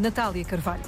Natália 0.00 0.42
Carvalho. 0.46 0.82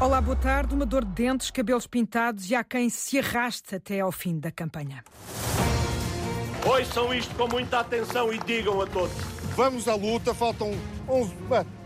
Olá, 0.00 0.22
boa 0.22 0.36
tarde. 0.36 0.74
Uma 0.74 0.86
dor 0.86 1.04
de 1.04 1.10
dentes, 1.10 1.50
cabelos 1.50 1.86
pintados 1.86 2.50
e 2.50 2.54
há 2.54 2.64
quem 2.64 2.88
se 2.88 3.18
arraste 3.18 3.74
até 3.74 4.00
ao 4.00 4.10
fim 4.10 4.38
da 4.38 4.50
campanha. 4.50 5.04
Ouçam 6.64 7.12
isto 7.12 7.34
com 7.34 7.46
muita 7.46 7.80
atenção 7.80 8.32
e 8.32 8.38
digam 8.38 8.80
a 8.80 8.86
todos. 8.86 9.14
Vamos 9.54 9.86
à 9.86 9.94
luta, 9.94 10.32
faltam 10.32 10.72
11, 11.06 11.34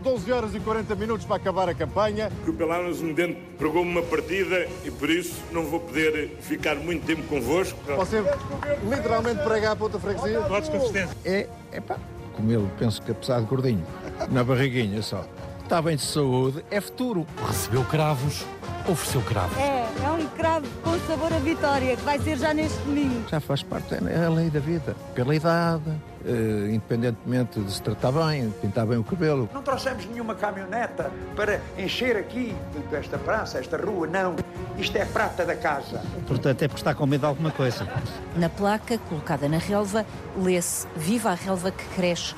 12 0.01 0.31
horas 0.31 0.55
e 0.55 0.59
40 0.61 0.95
minutos 0.95 1.25
para 1.25 1.35
acabar 1.35 1.67
a 1.67 1.73
campanha. 1.73 2.31
O 2.47 2.53
Pelános 2.53 3.01
um 3.01 3.13
dente 3.13 3.37
pregou-me 3.57 3.91
uma 3.91 4.03
partida 4.03 4.67
e 4.85 4.91
por 4.91 5.09
isso 5.09 5.35
não 5.51 5.65
vou 5.65 5.81
poder 5.81 6.37
ficar 6.39 6.75
muito 6.75 7.05
tempo 7.05 7.23
convosco. 7.23 7.77
Você 7.97 8.23
literalmente 8.89 9.43
pregar 9.43 9.75
para 9.75 9.83
outra 9.83 9.99
freguesia? 9.99 10.39
Votos 10.41 10.69
consistência. 10.69 11.15
É, 11.25 11.47
é 11.73 11.81
pá, 11.81 11.97
comê-lo, 12.35 12.69
penso 12.79 13.01
que 13.01 13.11
apesar 13.11 13.39
de 13.41 13.45
gordinho, 13.45 13.85
na 14.31 14.43
barriguinha 14.43 15.01
só. 15.01 15.25
Está 15.71 15.81
bem 15.81 15.95
de 15.95 16.01
saúde, 16.01 16.65
é 16.69 16.81
futuro. 16.81 17.25
Recebeu 17.47 17.85
cravos, 17.85 18.45
ofereceu 18.85 19.21
cravos. 19.21 19.57
É, 19.57 19.87
é 20.03 20.09
um 20.09 20.27
cravo 20.27 20.67
com 20.83 20.99
sabor 21.07 21.31
a 21.31 21.39
vitória, 21.39 21.95
que 21.95 22.03
vai 22.03 22.19
ser 22.19 22.37
já 22.37 22.53
neste 22.53 22.77
domingo. 22.79 23.23
Já 23.29 23.39
faz 23.39 23.63
parte, 23.63 23.95
é 23.95 24.25
a 24.25 24.29
lei 24.29 24.49
da 24.49 24.59
vida. 24.59 24.93
Pela 25.15 25.33
idade, 25.33 25.89
eh, 26.25 26.71
independentemente 26.73 27.61
de 27.61 27.71
se 27.71 27.81
tratar 27.81 28.11
bem, 28.11 28.53
pintar 28.61 28.85
bem 28.85 28.97
o 28.97 29.03
cabelo. 29.05 29.49
Não 29.53 29.61
trouxemos 29.61 30.05
nenhuma 30.07 30.35
caminhoneta 30.35 31.09
para 31.37 31.61
encher 31.77 32.17
aqui 32.17 32.53
esta 32.91 33.17
praça, 33.17 33.57
esta 33.57 33.77
rua, 33.77 34.05
não. 34.07 34.35
Isto 34.77 34.97
é 34.97 35.05
prata 35.05 35.45
da 35.45 35.55
casa. 35.55 36.01
Portanto, 36.27 36.63
é 36.63 36.67
porque 36.67 36.81
está 36.81 36.93
com 36.93 37.05
medo 37.05 37.21
de 37.21 37.27
alguma 37.27 37.49
coisa. 37.49 37.87
Na 38.35 38.49
placa, 38.49 38.97
colocada 39.07 39.47
na 39.47 39.57
relva, 39.57 40.05
lê-se 40.35 40.85
Viva 40.97 41.31
a 41.31 41.35
relva 41.35 41.71
que 41.71 41.85
cresce. 41.95 42.35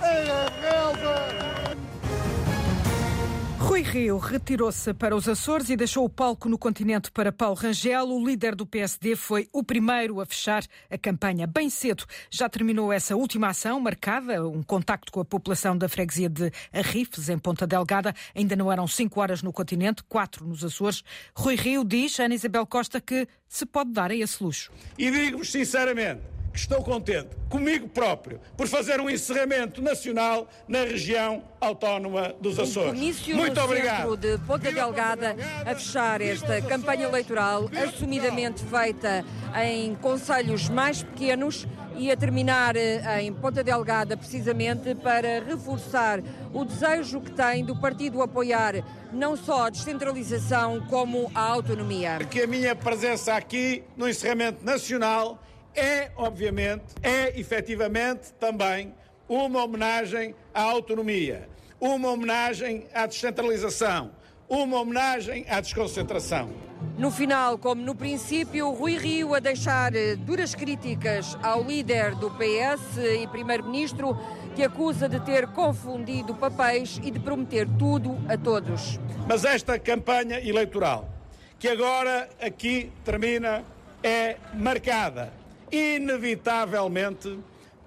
Rui 3.74 3.82
Rio 3.82 4.20
retirou-se 4.20 4.94
para 4.94 5.16
os 5.16 5.28
Açores 5.28 5.68
e 5.68 5.76
deixou 5.76 6.06
o 6.06 6.10
palco 6.10 6.48
no 6.48 6.60
continente 6.60 7.10
para 7.10 7.32
Paulo 7.32 7.56
Rangel. 7.56 8.08
O 8.08 8.24
líder 8.24 8.54
do 8.54 8.68
PSD 8.68 9.16
foi 9.16 9.50
o 9.52 9.64
primeiro 9.64 10.22
a 10.22 10.28
fechar 10.28 10.64
a 10.92 10.96
campanha 10.96 11.48
bem 11.48 11.72
cedo. 11.72 12.06
Já 12.30 12.48
terminou 12.48 12.94
essa 12.94 13.16
última 13.16 13.48
ação 13.48 13.80
marcada, 13.80 14.48
um 14.48 14.62
contacto 14.62 15.12
com 15.12 15.22
a 15.22 15.26
população 15.26 15.76
da 15.76 15.90
freguesia 15.90 16.30
de 16.30 16.52
Arrifes, 16.72 17.30
em 17.30 17.40
Ponta 17.40 17.66
Delgada. 17.66 18.14
Ainda 18.36 18.56
não 18.56 18.72
eram 18.72 18.86
cinco 18.86 19.20
horas 19.20 19.42
no 19.42 19.52
continente, 19.52 20.04
quatro 20.04 20.46
nos 20.46 20.64
Açores. 20.64 21.04
Rui 21.36 21.56
Rio 21.56 21.84
diz 21.84 22.20
a 22.20 22.26
Ana 22.26 22.36
Isabel 22.36 22.68
Costa 22.68 23.02
que 23.02 23.28
se 23.50 23.66
pode 23.66 23.92
dar 23.92 24.12
a 24.12 24.16
esse 24.16 24.44
luxo. 24.44 24.72
E 25.00 25.10
digo-vos 25.10 25.52
sinceramente 25.52 26.22
que 26.54 26.60
estou 26.60 26.84
contente 26.84 27.30
comigo 27.50 27.90
próprio 27.90 28.40
por 28.56 28.68
fazer 28.68 29.02
um 29.02 29.10
encerramento 29.10 29.82
nacional 29.82 30.48
na 30.68 30.84
região 30.84 31.44
autónoma 31.60 32.36
dos 32.40 32.60
Açores. 32.60 32.92
Comício 32.92 33.36
Muito 33.36 33.60
obrigado. 33.60 34.16
de 34.16 34.38
Ponta 34.40 34.72
Delgada 34.72 35.36
a 35.66 35.74
fechar 35.74 36.22
esta 36.22 36.62
campanha 36.62 37.08
eleitoral 37.08 37.70
assumidamente 37.88 38.64
feita 38.64 39.26
em 39.66 39.96
conselhos 39.96 40.70
mais 40.70 41.02
pequenos 41.02 41.68
e 41.96 42.12
a 42.12 42.18
terminar 42.18 42.76
eh, 42.76 43.22
em 43.22 43.34
Ponta 43.34 43.64
Delgada 43.64 44.16
precisamente 44.16 44.94
para 44.96 45.44
reforçar 45.44 46.22
o 46.54 46.66
desejo 46.66 47.22
que 47.22 47.32
tem 47.32 47.66
do 47.66 47.76
partido 47.76 48.22
apoiar 48.22 48.84
não 49.12 49.36
só 49.36 49.68
a 49.68 49.70
descentralização 49.70 50.82
como 50.88 51.32
a 51.34 51.42
autonomia. 51.42 52.20
Que 52.30 52.44
a 52.44 52.48
minha 52.48 52.76
presença 52.76 53.36
aqui 53.36 53.84
no 53.96 54.08
encerramento 54.10 54.64
nacional 54.66 55.40
é, 55.76 56.12
obviamente, 56.16 56.84
é 57.02 57.40
efetivamente 57.40 58.34
também 58.40 58.94
uma 59.28 59.64
homenagem 59.64 60.36
à 60.54 60.62
autonomia, 60.62 61.48
uma 61.80 62.10
homenagem 62.10 62.88
à 62.94 63.06
descentralização, 63.06 64.12
uma 64.48 64.80
homenagem 64.80 65.46
à 65.50 65.60
desconcentração. 65.60 66.50
No 66.98 67.10
final, 67.10 67.58
como 67.58 67.82
no 67.82 67.96
princípio, 67.96 68.70
Rui 68.72 68.98
Rio 68.98 69.34
a 69.34 69.40
deixar 69.40 69.96
eh, 69.96 70.16
duras 70.16 70.54
críticas 70.54 71.38
ao 71.42 71.64
líder 71.64 72.14
do 72.16 72.30
PS 72.32 72.98
e 73.22 73.26
primeiro-ministro, 73.28 74.18
que 74.54 74.64
acusa 74.64 75.08
de 75.08 75.20
ter 75.22 75.48
confundido 75.48 76.36
papéis 76.36 77.00
e 77.02 77.10
de 77.10 77.20
prometer 77.20 77.68
tudo 77.80 78.18
a 78.28 78.38
todos. 78.38 79.00
Mas 79.28 79.46
esta 79.46 79.80
campanha 79.80 80.40
eleitoral, 80.40 81.10
que 81.58 81.70
agora 81.70 82.30
aqui 82.40 82.92
termina, 83.04 83.64
é 84.04 84.36
marcada 84.54 85.32
inevitavelmente 85.74 87.40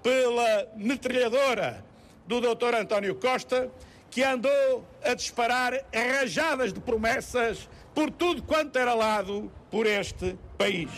pela 0.03 0.67
metralhadora 0.75 1.85
do 2.27 2.41
Dr. 2.41 2.75
António 2.75 3.15
Costa, 3.15 3.71
que 4.11 4.23
andou 4.23 4.85
a 5.03 5.13
disparar 5.13 5.73
rajadas 5.93 6.73
de 6.73 6.81
promessas 6.81 7.69
por 7.95 8.11
tudo 8.11 8.43
quanto 8.43 8.77
era 8.77 8.93
lado 8.93 9.49
por 9.71 9.85
este 9.85 10.37
país. 10.57 10.89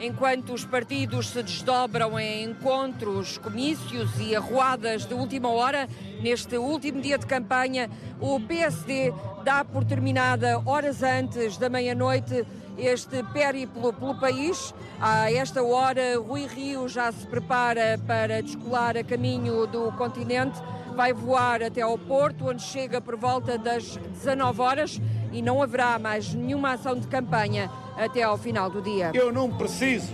Enquanto 0.00 0.54
os 0.54 0.64
partidos 0.64 1.28
se 1.28 1.42
desdobram 1.42 2.18
em 2.18 2.44
encontros, 2.44 3.38
comícios 3.38 4.10
e 4.18 4.34
arruadas 4.34 5.04
de 5.04 5.14
última 5.14 5.50
hora, 5.50 5.88
neste 6.22 6.56
último 6.56 7.00
dia 7.00 7.18
de 7.18 7.26
campanha, 7.26 7.88
o 8.18 8.40
PSD 8.40 9.12
dá 9.44 9.62
por 9.62 9.84
terminada 9.84 10.60
horas 10.64 11.02
antes 11.02 11.58
da 11.58 11.68
meia-noite 11.68 12.46
este 12.78 13.22
périplo 13.32 13.92
pelo 13.92 14.14
país. 14.18 14.74
A 15.00 15.32
esta 15.32 15.62
hora, 15.62 16.18
Rui 16.18 16.46
Rio 16.46 16.88
já 16.88 17.10
se 17.12 17.26
prepara 17.26 17.98
para 18.06 18.42
descolar 18.42 18.96
a 18.96 19.04
caminho 19.04 19.66
do 19.66 19.92
continente. 19.92 20.60
Vai 20.94 21.12
voar 21.12 21.62
até 21.62 21.82
ao 21.82 21.96
Porto, 21.96 22.48
onde 22.48 22.62
chega 22.62 23.00
por 23.00 23.16
volta 23.16 23.56
das 23.56 23.96
19 23.96 24.60
horas 24.60 25.00
e 25.32 25.40
não 25.40 25.62
haverá 25.62 25.98
mais 25.98 26.34
nenhuma 26.34 26.72
ação 26.72 26.98
de 26.98 27.06
campanha 27.06 27.70
até 27.96 28.22
ao 28.22 28.36
final 28.36 28.70
do 28.70 28.82
dia. 28.82 29.12
Eu 29.14 29.32
não 29.32 29.50
preciso 29.50 30.12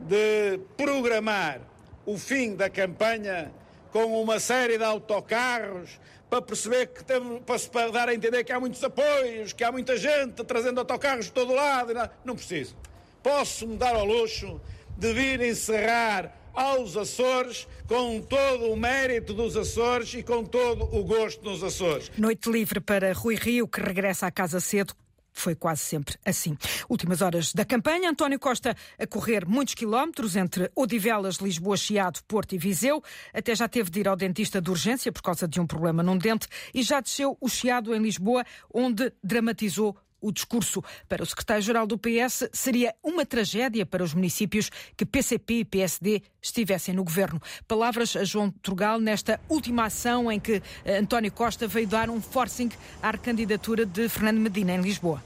de 0.00 0.58
programar 0.76 1.60
o 2.04 2.18
fim 2.18 2.56
da 2.56 2.68
campanha 2.68 3.52
com 3.92 4.20
uma 4.20 4.40
série 4.40 4.78
de 4.78 4.84
autocarros 4.84 6.00
para 6.30 6.40
perceber 6.40 6.86
que 6.86 7.02
temos, 7.02 7.66
para 7.66 7.90
dar 7.90 8.08
a 8.08 8.14
entender 8.14 8.44
que 8.44 8.52
há 8.52 8.60
muitos 8.60 8.82
apoios, 8.84 9.52
que 9.52 9.64
há 9.64 9.72
muita 9.72 9.96
gente 9.96 10.44
trazendo 10.44 10.78
autocarros 10.78 11.26
de 11.26 11.32
todo 11.32 11.52
lado. 11.52 11.92
Não, 12.24 12.36
preciso. 12.36 12.76
Posso 13.22 13.66
me 13.66 13.76
dar 13.76 13.96
ao 13.96 14.04
luxo 14.06 14.60
de 14.96 15.12
vir 15.12 15.42
encerrar 15.42 16.36
aos 16.54 16.96
Açores 16.96 17.66
com 17.86 18.20
todo 18.20 18.70
o 18.70 18.76
mérito 18.76 19.34
dos 19.34 19.56
Açores 19.56 20.14
e 20.14 20.22
com 20.22 20.44
todo 20.44 20.84
o 20.96 21.04
gosto 21.04 21.42
dos 21.42 21.64
Açores. 21.64 22.10
Noite 22.16 22.48
livre 22.50 22.80
para 22.80 23.12
Rui 23.12 23.34
Rio, 23.34 23.66
que 23.66 23.80
regressa 23.80 24.26
à 24.26 24.30
casa 24.30 24.60
cedo 24.60 24.94
foi 25.32 25.54
quase 25.54 25.82
sempre 25.82 26.16
assim. 26.24 26.56
Últimas 26.88 27.22
horas 27.22 27.52
da 27.52 27.64
campanha, 27.64 28.10
António 28.10 28.38
Costa 28.38 28.76
a 28.98 29.06
correr 29.06 29.46
muitos 29.46 29.74
quilómetros 29.74 30.36
entre 30.36 30.70
Odivelas, 30.74 31.36
Lisboa, 31.36 31.76
Chiado, 31.76 32.20
Porto 32.26 32.54
e 32.54 32.58
Viseu. 32.58 33.02
Até 33.32 33.54
já 33.54 33.68
teve 33.68 33.90
de 33.90 34.00
ir 34.00 34.08
ao 34.08 34.16
dentista 34.16 34.60
de 34.60 34.70
urgência 34.70 35.12
por 35.12 35.22
causa 35.22 35.46
de 35.46 35.60
um 35.60 35.66
problema 35.66 36.02
num 36.02 36.18
dente 36.18 36.48
e 36.74 36.82
já 36.82 37.00
desceu 37.00 37.36
o 37.40 37.48
Chiado 37.48 37.94
em 37.94 38.00
Lisboa, 38.00 38.44
onde 38.72 39.12
dramatizou 39.22 39.96
o 40.20 40.32
discurso 40.32 40.82
para 41.08 41.22
o 41.22 41.26
secretário-geral 41.26 41.86
do 41.86 41.98
PS 41.98 42.48
seria 42.52 42.94
uma 43.02 43.24
tragédia 43.24 43.86
para 43.86 44.04
os 44.04 44.14
municípios 44.14 44.70
que 44.96 45.06
PCP 45.06 45.60
e 45.60 45.64
PSD 45.64 46.22
estivessem 46.40 46.94
no 46.94 47.04
governo. 47.04 47.40
Palavras 47.66 48.16
a 48.16 48.24
João 48.24 48.50
Trugal 48.50 49.00
nesta 49.00 49.40
última 49.48 49.84
ação 49.84 50.30
em 50.30 50.38
que 50.38 50.62
eh, 50.84 50.98
António 50.98 51.32
Costa 51.32 51.66
veio 51.66 51.86
dar 51.86 52.10
um 52.10 52.20
forcing 52.20 52.70
à 53.02 53.16
candidatura 53.16 53.84
de 53.84 54.08
Fernando 54.08 54.38
Medina 54.38 54.72
em 54.72 54.80
Lisboa. 54.80 55.22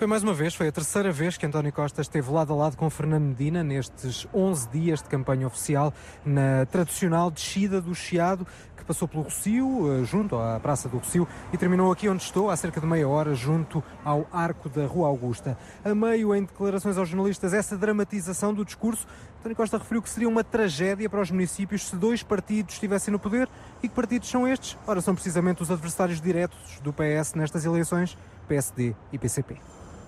Foi 0.00 0.06
mais 0.06 0.22
uma 0.22 0.32
vez, 0.32 0.54
foi 0.54 0.66
a 0.66 0.72
terceira 0.72 1.12
vez 1.12 1.36
que 1.36 1.44
António 1.44 1.70
Costa 1.70 2.00
esteve 2.00 2.30
lado 2.30 2.54
a 2.54 2.56
lado 2.56 2.74
com 2.74 2.88
Fernando 2.88 3.24
Medina 3.24 3.62
nestes 3.62 4.26
11 4.32 4.70
dias 4.70 5.02
de 5.02 5.10
campanha 5.10 5.46
oficial 5.46 5.92
na 6.24 6.64
tradicional 6.64 7.30
descida 7.30 7.82
do 7.82 7.94
Chiado, 7.94 8.46
passou 8.90 9.06
pelo 9.06 9.22
Rocio, 9.22 10.00
eh, 10.00 10.04
junto 10.04 10.36
à 10.36 10.58
Praça 10.58 10.88
do 10.88 10.98
Rocio, 10.98 11.26
e 11.52 11.56
terminou 11.56 11.92
aqui 11.92 12.08
onde 12.08 12.24
estou, 12.24 12.50
há 12.50 12.56
cerca 12.56 12.80
de 12.80 12.86
meia 12.88 13.08
hora, 13.08 13.36
junto 13.36 13.84
ao 14.04 14.26
Arco 14.32 14.68
da 14.68 14.84
Rua 14.84 15.06
Augusta. 15.06 15.56
A 15.84 15.94
meio, 15.94 16.34
em 16.34 16.42
declarações 16.42 16.98
aos 16.98 17.08
jornalistas, 17.08 17.54
essa 17.54 17.78
dramatização 17.78 18.52
do 18.52 18.64
discurso, 18.64 19.06
António 19.38 19.56
Costa 19.56 19.78
referiu 19.78 20.02
que 20.02 20.10
seria 20.10 20.28
uma 20.28 20.42
tragédia 20.42 21.08
para 21.08 21.20
os 21.20 21.30
municípios 21.30 21.86
se 21.86 21.94
dois 21.94 22.24
partidos 22.24 22.74
estivessem 22.74 23.12
no 23.12 23.18
poder. 23.20 23.48
E 23.80 23.88
que 23.88 23.94
partidos 23.94 24.28
são 24.28 24.46
estes? 24.48 24.76
Ora, 24.84 25.00
são 25.00 25.14
precisamente 25.14 25.62
os 25.62 25.70
adversários 25.70 26.20
diretos 26.20 26.80
do 26.82 26.92
PS 26.92 27.34
nestas 27.36 27.64
eleições, 27.64 28.18
PSD 28.48 28.96
e 29.12 29.18
PCP. 29.18 29.56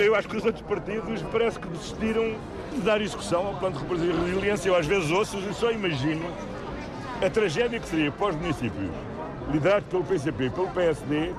Eu 0.00 0.16
acho 0.16 0.28
que 0.28 0.36
os 0.36 0.44
outros 0.44 0.66
partidos 0.66 1.22
parece 1.30 1.60
que 1.60 1.68
desistiram 1.68 2.34
de 2.72 2.80
dar 2.80 3.00
execução 3.00 3.46
ao 3.46 3.54
plano 3.54 3.78
de 3.78 4.10
resiliência. 4.10 4.70
Eu 4.70 4.74
às 4.74 4.86
vezes 4.86 5.08
ouço 5.12 5.38
e 5.38 5.54
só 5.54 5.70
imagino 5.70 6.24
a 7.24 7.30
tragédia 7.30 7.78
que 7.78 7.88
seria 7.88 8.10
para 8.10 8.30
os 8.30 8.36
municípios, 8.36 8.90
liderados 9.50 9.88
pelo 9.88 10.04
PCP 10.04 10.46
e 10.46 10.50
pelo 10.50 10.68
PSD, 10.68 11.34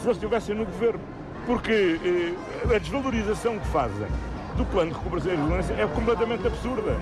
se 0.00 0.06
eles 0.06 0.16
estivessem 0.16 0.54
no 0.56 0.64
governo. 0.64 1.00
Porque 1.46 1.98
eh, 2.04 2.74
a 2.74 2.78
desvalorização 2.78 3.58
que 3.58 3.66
fazem 3.68 4.06
do 4.56 4.64
plano 4.66 4.90
de 4.90 4.98
recuperação 4.98 5.32
e 5.32 5.36
resiliência 5.36 5.74
é 5.74 5.86
completamente 5.86 6.46
absurda. 6.46 6.96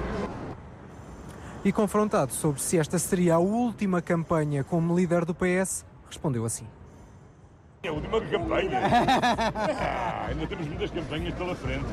E 1.64 1.72
confrontado 1.72 2.32
sobre 2.32 2.60
se 2.60 2.78
esta 2.78 2.98
seria 2.98 3.34
a 3.34 3.38
última 3.38 4.00
campanha 4.00 4.62
como 4.62 4.96
líder 4.96 5.24
do 5.24 5.34
PS, 5.34 5.84
respondeu 6.06 6.44
assim. 6.44 6.66
É 7.82 7.88
a 7.88 7.92
última 7.92 8.20
campanha. 8.20 8.80
Ah, 9.80 10.26
ainda 10.28 10.46
temos 10.46 10.66
muitas 10.66 10.90
campanhas 10.90 11.34
pela 11.34 11.54
frente. 11.54 11.86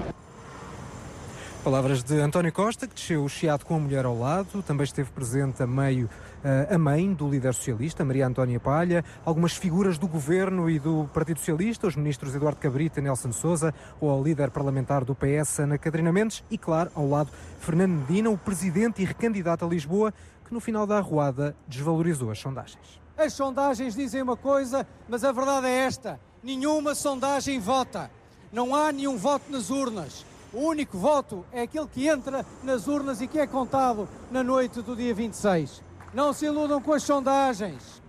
Palavras 1.66 2.04
de 2.04 2.22
António 2.22 2.54
Costa, 2.54 2.86
que 2.86 2.94
desceu 2.94 3.24
o 3.24 3.28
chiado 3.28 3.66
com 3.66 3.76
a 3.76 3.80
mulher 3.80 4.06
ao 4.06 4.16
lado. 4.16 4.62
Também 4.62 4.84
esteve 4.84 5.10
presente 5.10 5.64
a 5.64 5.66
meio 5.66 6.06
uh, 6.06 6.76
a 6.76 6.78
mãe 6.78 7.12
do 7.12 7.28
líder 7.28 7.56
socialista, 7.56 8.06
Maria 8.06 8.28
Antónia 8.28 8.60
Palha, 8.60 9.04
algumas 9.26 9.54
figuras 9.54 9.98
do 9.98 10.08
governo 10.08 10.70
e 10.70 10.78
do 10.78 11.10
Partido 11.12 11.40
Socialista, 11.40 11.88
os 11.88 11.96
ministros 11.96 12.36
Eduardo 12.36 12.60
Cabrita 12.60 13.00
e 13.00 13.02
Nelson 13.02 13.32
Souza, 13.32 13.74
ou 14.00 14.12
ao 14.12 14.24
líder 14.24 14.52
parlamentar 14.52 15.04
do 15.04 15.16
PS, 15.16 15.58
Ana 15.62 15.80
Catarina 15.80 16.12
Mendes, 16.12 16.44
e, 16.52 16.58
claro, 16.60 16.92
ao 16.94 17.10
lado, 17.10 17.32
Fernando 17.60 17.94
Medina, 17.94 18.30
o 18.30 18.38
presidente 18.38 19.02
e 19.02 19.06
recandidato 19.06 19.66
a 19.66 19.68
Lisboa, 19.68 20.14
que 20.48 20.54
no 20.54 20.60
final 20.60 20.86
da 20.86 21.00
arruada 21.00 21.56
desvalorizou 21.68 22.30
as 22.30 22.38
sondagens. 22.38 23.02
As 23.18 23.34
sondagens 23.34 23.96
dizem 23.96 24.22
uma 24.22 24.38
coisa, 24.38 24.86
mas 25.10 25.24
a 25.24 25.32
verdade 25.32 25.66
é 25.66 25.80
esta: 25.80 26.20
nenhuma 26.44 26.94
sondagem 26.94 27.60
vota. 27.60 28.12
Não 28.54 28.76
há 28.76 28.92
nenhum 28.92 29.18
voto 29.18 29.52
nas 29.52 29.72
urnas. 29.72 30.35
O 30.56 30.70
único 30.70 30.98
voto 30.98 31.46
é 31.52 31.64
aquele 31.64 31.86
que 31.86 32.08
entra 32.08 32.46
nas 32.64 32.88
urnas 32.88 33.20
e 33.20 33.28
que 33.28 33.38
é 33.38 33.46
contado 33.46 34.08
na 34.32 34.42
noite 34.42 34.82
do 34.82 34.96
dia 34.96 35.14
26. 35.14 35.82
Não 36.14 36.32
se 36.32 36.46
iludam 36.46 36.82
com 36.82 36.94
as 36.94 37.04
sondagens. 37.04 38.02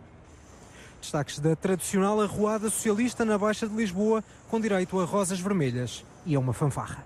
Destaques 1.00 1.40
da 1.40 1.56
tradicional 1.56 2.20
arruada 2.20 2.70
socialista 2.70 3.24
na 3.24 3.36
Baixa 3.36 3.66
de 3.66 3.74
Lisboa, 3.74 4.22
com 4.48 4.60
direito 4.60 5.00
a 5.00 5.04
rosas 5.04 5.40
vermelhas 5.40 6.04
e 6.24 6.36
a 6.36 6.38
uma 6.38 6.52
fanfarra. 6.52 7.04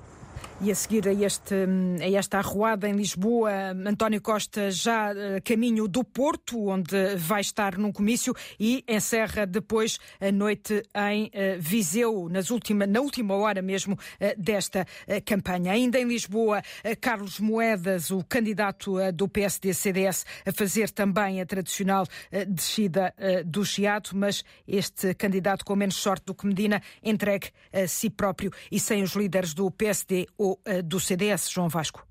E 0.63 0.71
a 0.71 0.75
seguir 0.75 1.09
a, 1.09 1.13
este, 1.15 1.55
a 2.03 2.11
esta 2.19 2.37
arruada 2.37 2.87
em 2.87 2.93
Lisboa, 2.93 3.51
António 3.87 4.21
Costa 4.21 4.71
já 4.71 5.11
uh, 5.11 5.15
caminho 5.43 5.89
do 5.89 6.05
Porto, 6.05 6.69
onde 6.69 7.17
vai 7.17 7.41
estar 7.41 7.79
num 7.79 7.91
comício 7.91 8.35
e 8.59 8.85
encerra 8.87 9.47
depois 9.47 9.99
a 10.21 10.31
noite 10.31 10.83
em 10.95 11.29
uh, 11.29 11.31
Viseu, 11.59 12.29
nas 12.29 12.51
última, 12.51 12.87
na 12.87 13.01
última 13.01 13.35
hora 13.37 13.63
mesmo 13.63 13.95
uh, 13.95 13.99
desta 14.37 14.87
campanha. 15.25 15.73
Ainda 15.73 15.99
em 15.99 16.05
Lisboa, 16.05 16.63
Carlos 17.01 17.41
Moedas, 17.41 18.11
o 18.11 18.23
candidato 18.23 18.97
do 19.13 19.27
PSD-CDS, 19.27 20.27
a 20.45 20.53
fazer 20.53 20.91
também 20.91 21.41
a 21.41 21.47
tradicional 21.47 22.07
descida 22.49 23.15
do 23.45 23.65
Chiado, 23.65 24.11
mas 24.15 24.45
este 24.69 25.15
candidato 25.15 25.65
com 25.65 25.75
menos 25.75 25.97
sorte 25.97 26.27
do 26.27 26.35
que 26.35 26.47
Medina, 26.47 26.83
entregue 27.03 27.49
a 27.73 27.87
si 27.87 28.11
próprio 28.11 28.51
e 28.71 28.79
sem 28.79 29.03
os 29.03 29.15
líderes 29.15 29.55
do 29.55 29.71
PSD 29.71 30.27
ou 30.37 30.50
eh, 30.50 30.50
do 30.85 30.99
CDS, 30.99 31.51
João 31.51 31.69
Vasco. 31.69 32.07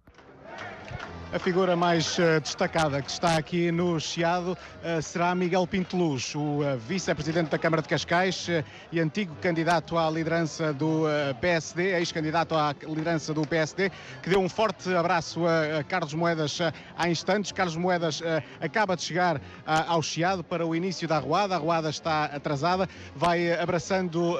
A 1.31 1.37
figura 1.37 1.75
mais 1.75 2.17
uh, 2.17 2.41
destacada 2.41 3.03
que 3.03 3.11
está 3.11 3.37
aqui 3.37 3.71
no 3.71 3.99
Chiado 3.99 4.57
uh, 4.57 4.99
será 4.99 5.35
Miguel 5.35 5.67
Pinto 5.67 5.95
Luz, 5.95 6.33
o 6.33 6.39
uh, 6.39 6.75
vice-presidente 6.79 7.51
da 7.51 7.59
Câmara 7.59 7.83
de 7.83 7.87
Cascais 7.87 8.47
e 8.91 8.99
antigo 8.99 9.35
candidato 9.35 9.95
à 9.95 10.09
liderança 10.09 10.73
do 10.73 11.03
PSD, 11.39 11.95
ex-candidato 11.99 12.55
à 12.55 12.73
liderança 12.83 13.31
do 13.31 13.45
PSD, 13.45 13.91
que 14.23 14.29
deu 14.31 14.39
um 14.39 14.49
forte 14.49 14.91
abraço 14.95 15.41
a, 15.45 15.83
Carlos 15.83 16.15
Moedas 16.15 16.57
há 16.97 17.07
instantes. 17.07 17.51
Carlos 17.51 17.75
Moedas 17.75 18.23
acaba 18.59 18.95
de 18.95 19.03
chegar 19.03 19.39
ao 19.65 20.01
Chiado 20.01 20.43
para 20.43 20.65
o 20.65 20.75
início 20.75 21.07
da 21.07 21.17
arruada, 21.17 21.53
a 21.53 21.57
arruada 21.57 21.91
está 21.91 22.25
atrasada, 22.25 22.89
vai 23.15 23.53
abraçando 23.53 24.35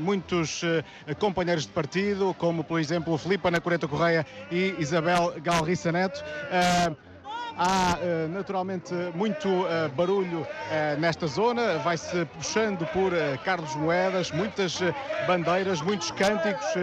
muitos 0.00 0.60
companheiros 1.18 1.64
de 1.64 1.72
partido, 1.72 2.34
como 2.38 2.62
por 2.62 2.78
exemplo 2.80 3.16
Filipe 3.16 3.48
Ana 3.48 3.60
Correia 3.60 4.26
e 4.50 4.74
Isabel 4.78 5.34
Galriça 5.42 5.90
Neto. 5.90 6.17
Há 7.60 7.98
uh, 7.98 8.28
naturalmente 8.28 8.94
muito 9.14 9.48
uh, 9.64 9.88
barulho 9.96 10.46
nesta 10.96 11.26
zona, 11.26 11.76
vai-se 11.78 12.24
puxando 12.26 12.86
por 12.86 13.12
Carlos 13.42 13.74
Moedas, 13.74 14.30
muitas 14.30 14.78
bandeiras, 15.26 15.80
muitos 15.80 16.12
cânticos 16.12 16.76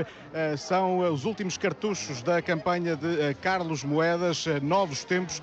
são 0.57 1.03
eh, 1.03 1.09
os 1.09 1.25
últimos 1.25 1.57
cartuchos 1.57 2.21
da 2.21 2.41
campanha 2.41 2.95
de 2.95 3.21
eh, 3.21 3.33
Carlos 3.33 3.83
Moedas, 3.83 4.45
novos 4.61 5.03
tempos, 5.03 5.41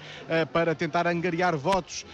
para 0.53 0.75
tentar 0.75 1.07
angariar 1.07 1.57
votos 1.57 2.05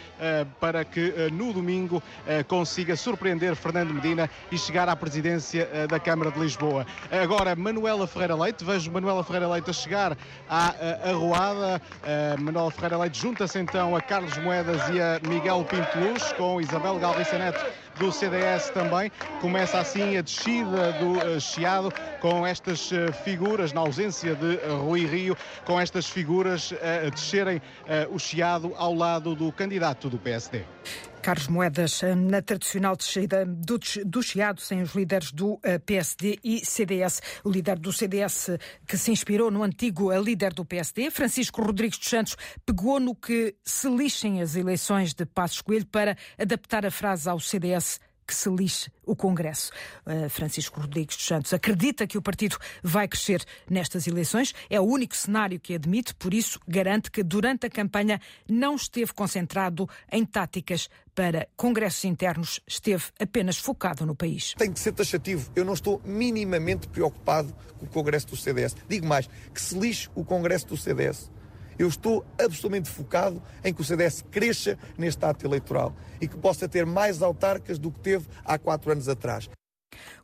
para 0.61 0.85
que 0.85 1.31
no 1.33 1.53
domingo 1.53 2.03
consiga 2.47 2.97
surpreender 2.97 3.55
Fernando 3.55 3.93
Medina 3.93 4.29
e 4.51 4.59
chegar 4.59 4.89
à 4.89 4.97
presidência 4.97 5.87
da 5.89 5.99
Câmara 6.01 6.31
de 6.31 6.41
Lisboa. 6.41 6.87
Agora, 7.11 7.55
Manuela 7.55 8.07
Ferreira 8.07 8.35
Leite, 8.35 8.65
vejo 8.65 8.91
Manuela 8.91 9.23
Ferreira 9.23 9.49
Leite 9.49 9.71
a 9.71 9.73
chegar 9.73 10.17
à 10.49 10.75
arruada. 11.09 11.81
Manuela 12.39 12.71
Ferreira 12.71 12.99
Leite 12.99 13.21
junta-se 13.21 13.59
então 13.59 13.95
a 13.95 14.01
Carlos 14.01 14.37
Moedas 14.39 14.83
e 14.91 15.01
a 15.01 15.21
Miguel 15.29 15.65
Pinto 15.65 15.99
Luz, 15.99 16.33
com 16.33 16.61
Isabel 16.61 16.99
Galriça 16.99 17.39
Neto 17.39 17.65
do 17.99 18.13
CDS 18.13 18.71
também. 18.71 19.11
Começa 19.41 19.81
assim 19.81 20.17
a 20.17 20.23
descida 20.23 20.93
do 20.93 21.41
Chiado 21.41 21.93
com 22.21 22.47
esta 22.47 22.69
estas 22.69 22.93
eh, 22.93 23.13
figuras, 23.13 23.73
na 23.73 23.81
ausência 23.81 24.35
de 24.35 24.57
eh, 24.57 24.69
Rui 24.69 25.07
Rio, 25.07 25.37
com 25.65 25.81
estas 25.81 26.07
figuras 26.07 26.73
eh, 26.73 27.05
a 27.07 27.11
descerem 27.11 27.63
o 28.11 28.19
Chiado 28.19 28.75
ao 28.77 28.95
lado 28.95 29.35
do 29.35 29.51
candidato 29.51 30.11
do 30.11 30.19
PSD. 30.19 30.65
Carlos 31.29 31.49
Moedas, 31.49 32.01
na 32.17 32.41
tradicional 32.41 32.97
descida 32.97 33.45
do, 33.45 33.79
do 34.07 34.23
Chiado, 34.23 34.63
sem 34.63 34.81
os 34.81 34.95
líderes 34.95 35.31
do 35.31 35.61
PSD 35.85 36.39
e 36.43 36.65
CDS. 36.65 37.21
O 37.45 37.51
líder 37.51 37.79
do 37.79 37.93
CDS, 37.93 38.53
que 38.87 38.97
se 38.97 39.11
inspirou 39.11 39.51
no 39.51 39.63
antigo 39.63 40.11
líder 40.19 40.55
do 40.55 40.65
PSD, 40.65 41.11
Francisco 41.11 41.61
Rodrigues 41.61 41.99
dos 41.99 42.09
Santos, 42.09 42.35
pegou 42.65 42.99
no 42.99 43.15
que 43.15 43.55
se 43.63 43.91
lixem 43.91 44.41
as 44.41 44.57
eleições 44.57 45.13
de 45.13 45.27
Passos 45.27 45.61
Coelho 45.61 45.85
para 45.85 46.17
adaptar 46.39 46.87
a 46.87 46.91
frase 46.91 47.29
ao 47.29 47.39
CDS 47.39 48.01
que 48.29 48.35
se 48.35 48.51
lixe 48.51 48.93
o 49.07 49.17
Congresso. 49.17 49.73
Uh, 50.07 50.29
Francisco 50.29 50.79
Rodrigues 50.79 51.17
dos 51.17 51.27
Santos 51.27 51.55
acredita 51.55 52.07
que 52.07 52.19
o 52.19 52.23
partido 52.23 52.59
vai 52.83 53.09
crescer 53.09 53.43
nestas 53.69 54.07
eleições. 54.07 54.55
É 54.69 54.79
o 54.79 54.85
único 54.85 55.17
cenário 55.17 55.59
que 55.59 55.75
admite, 55.75 56.15
por 56.15 56.35
isso 56.35 56.61
garante 56.69 57.11
que 57.11 57.23
durante 57.23 57.67
a 57.67 57.71
campanha 57.71 58.21
não 58.47 58.77
esteve 58.77 59.15
concentrado 59.15 59.89
em 60.13 60.27
táticas 60.27 60.91
para 61.15 61.49
congressos 61.57 62.05
internos, 62.05 62.61
esteve 62.67 63.05
apenas 63.19 63.57
focado 63.57 64.05
no 64.07 64.15
país. 64.15 64.55
Tem 64.57 64.71
que 64.71 64.79
ser 64.79 64.93
taxativo. 64.93 65.51
Eu 65.57 65.65
não 65.65 65.73
estou 65.73 66.01
minimamente 66.05 66.87
preocupado 66.87 67.53
com 67.79 67.87
o 67.87 67.89
Congresso 67.89 68.29
do 68.29 68.37
CDS. 68.37 68.77
Digo 68.87 69.07
mais, 69.07 69.29
que 69.53 69.61
se 69.61 69.77
lixe 69.77 70.09
o 70.15 70.23
Congresso 70.23 70.67
do 70.67 70.77
CDS. 70.77 71.31
Eu 71.79 71.89
estou 71.89 72.25
absolutamente 72.39 72.91
focado 72.91 73.43
em 73.65 73.73
que 73.73 73.81
o 73.81 73.85
CDS 73.85 74.25
cresça 74.31 74.79
neste 74.97 75.25
ato 75.25 75.47
eleitoral 75.47 75.95
e 76.21 76.27
que 76.27 76.37
possa 76.37 76.69
ter 76.69 76.85
mais 76.85 77.23
autarcas 77.23 77.79
do 77.79 77.91
que 77.91 78.01
teve 78.01 78.27
há 78.45 78.59
quatro 78.59 78.91
anos 78.91 79.09
atrás. 79.09 79.49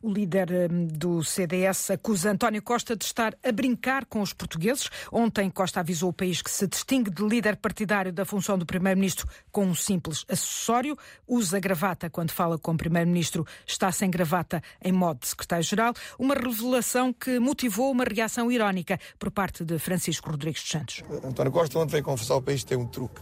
O 0.01 0.11
líder 0.11 0.49
hum, 0.71 0.87
do 0.87 1.23
CDS 1.23 1.91
acusa 1.91 2.31
António 2.31 2.61
Costa 2.61 2.95
de 2.95 3.05
estar 3.05 3.35
a 3.43 3.51
brincar 3.51 4.05
com 4.05 4.21
os 4.21 4.33
portugueses. 4.33 4.89
Ontem, 5.11 5.49
Costa 5.49 5.79
avisou 5.79 6.09
o 6.09 6.13
país 6.13 6.41
que 6.41 6.51
se 6.51 6.67
distingue 6.67 7.09
de 7.09 7.23
líder 7.23 7.55
partidário 7.57 8.11
da 8.11 8.25
função 8.25 8.57
do 8.57 8.65
primeiro-ministro 8.65 9.27
com 9.51 9.65
um 9.65 9.75
simples 9.75 10.25
acessório. 10.29 10.97
Usa 11.27 11.59
gravata 11.59 12.09
quando 12.09 12.31
fala 12.31 12.57
com 12.57 12.73
o 12.73 12.77
primeiro-ministro, 12.77 13.45
está 13.65 13.91
sem 13.91 14.09
gravata 14.09 14.61
em 14.83 14.91
modo 14.91 15.19
de 15.21 15.27
secretário-geral. 15.27 15.93
Uma 16.17 16.35
revelação 16.35 17.11
que 17.11 17.39
motivou 17.39 17.91
uma 17.91 18.03
reação 18.03 18.51
irónica 18.51 18.99
por 19.17 19.31
parte 19.31 19.63
de 19.63 19.77
Francisco 19.79 20.29
Rodrigues 20.29 20.61
dos 20.61 20.71
Santos. 20.71 21.03
António 21.23 21.51
Costa 21.51 21.79
ontem 21.79 21.93
veio 21.93 22.03
confessar 22.03 22.35
ao 22.35 22.41
país 22.41 22.61
que 22.61 22.67
tem 22.67 22.77
um 22.77 22.87
truque 22.87 23.21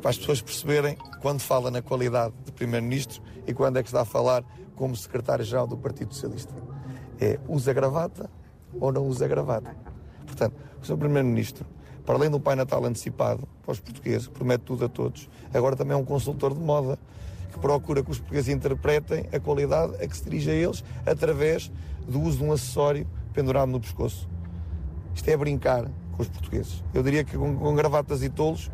para 0.00 0.10
as 0.10 0.18
pessoas 0.18 0.42
perceberem 0.42 0.98
quando 1.22 1.40
fala 1.40 1.70
na 1.70 1.80
qualidade 1.80 2.34
de 2.44 2.52
primeiro-ministro 2.52 3.22
e 3.46 3.54
quando 3.54 3.78
é 3.78 3.82
que 3.82 3.88
está 3.88 4.02
a 4.02 4.04
falar 4.04 4.44
como 4.74 4.96
secretário-geral 4.96 5.66
do 5.66 5.76
Partido 5.76 6.12
Socialista. 6.12 6.54
É 7.20 7.38
usa 7.48 7.72
gravata 7.72 8.28
ou 8.80 8.92
não 8.92 9.06
usa 9.06 9.26
gravata. 9.28 9.74
Portanto, 10.26 10.56
o 10.82 10.86
Sr. 10.86 10.96
Primeiro-Ministro, 10.96 11.66
para 12.04 12.16
além 12.16 12.30
do 12.30 12.40
Pai 12.40 12.56
Natal 12.56 12.84
antecipado 12.84 13.46
para 13.62 13.72
os 13.72 13.80
portugueses, 13.80 14.28
promete 14.28 14.64
tudo 14.64 14.84
a 14.84 14.88
todos, 14.88 15.28
agora 15.52 15.76
também 15.76 15.96
é 15.96 15.96
um 15.96 16.04
consultor 16.04 16.52
de 16.52 16.60
moda 16.60 16.98
que 17.52 17.58
procura 17.58 18.02
que 18.02 18.10
os 18.10 18.18
portugueses 18.18 18.52
interpretem 18.52 19.26
a 19.32 19.38
qualidade 19.38 19.94
a 20.02 20.08
que 20.08 20.16
se 20.16 20.24
dirige 20.24 20.50
a 20.50 20.54
eles 20.54 20.84
através 21.06 21.70
do 22.06 22.20
uso 22.20 22.38
de 22.38 22.44
um 22.44 22.52
acessório 22.52 23.06
pendurado 23.32 23.70
no 23.70 23.80
pescoço. 23.80 24.28
Isto 25.14 25.28
é 25.28 25.36
brincar 25.36 25.84
com 26.12 26.22
os 26.22 26.28
portugueses. 26.28 26.82
Eu 26.92 27.02
diria 27.02 27.22
que 27.22 27.38
com, 27.38 27.56
com 27.56 27.74
gravatas 27.74 28.22
e 28.22 28.28
tolos, 28.28 28.70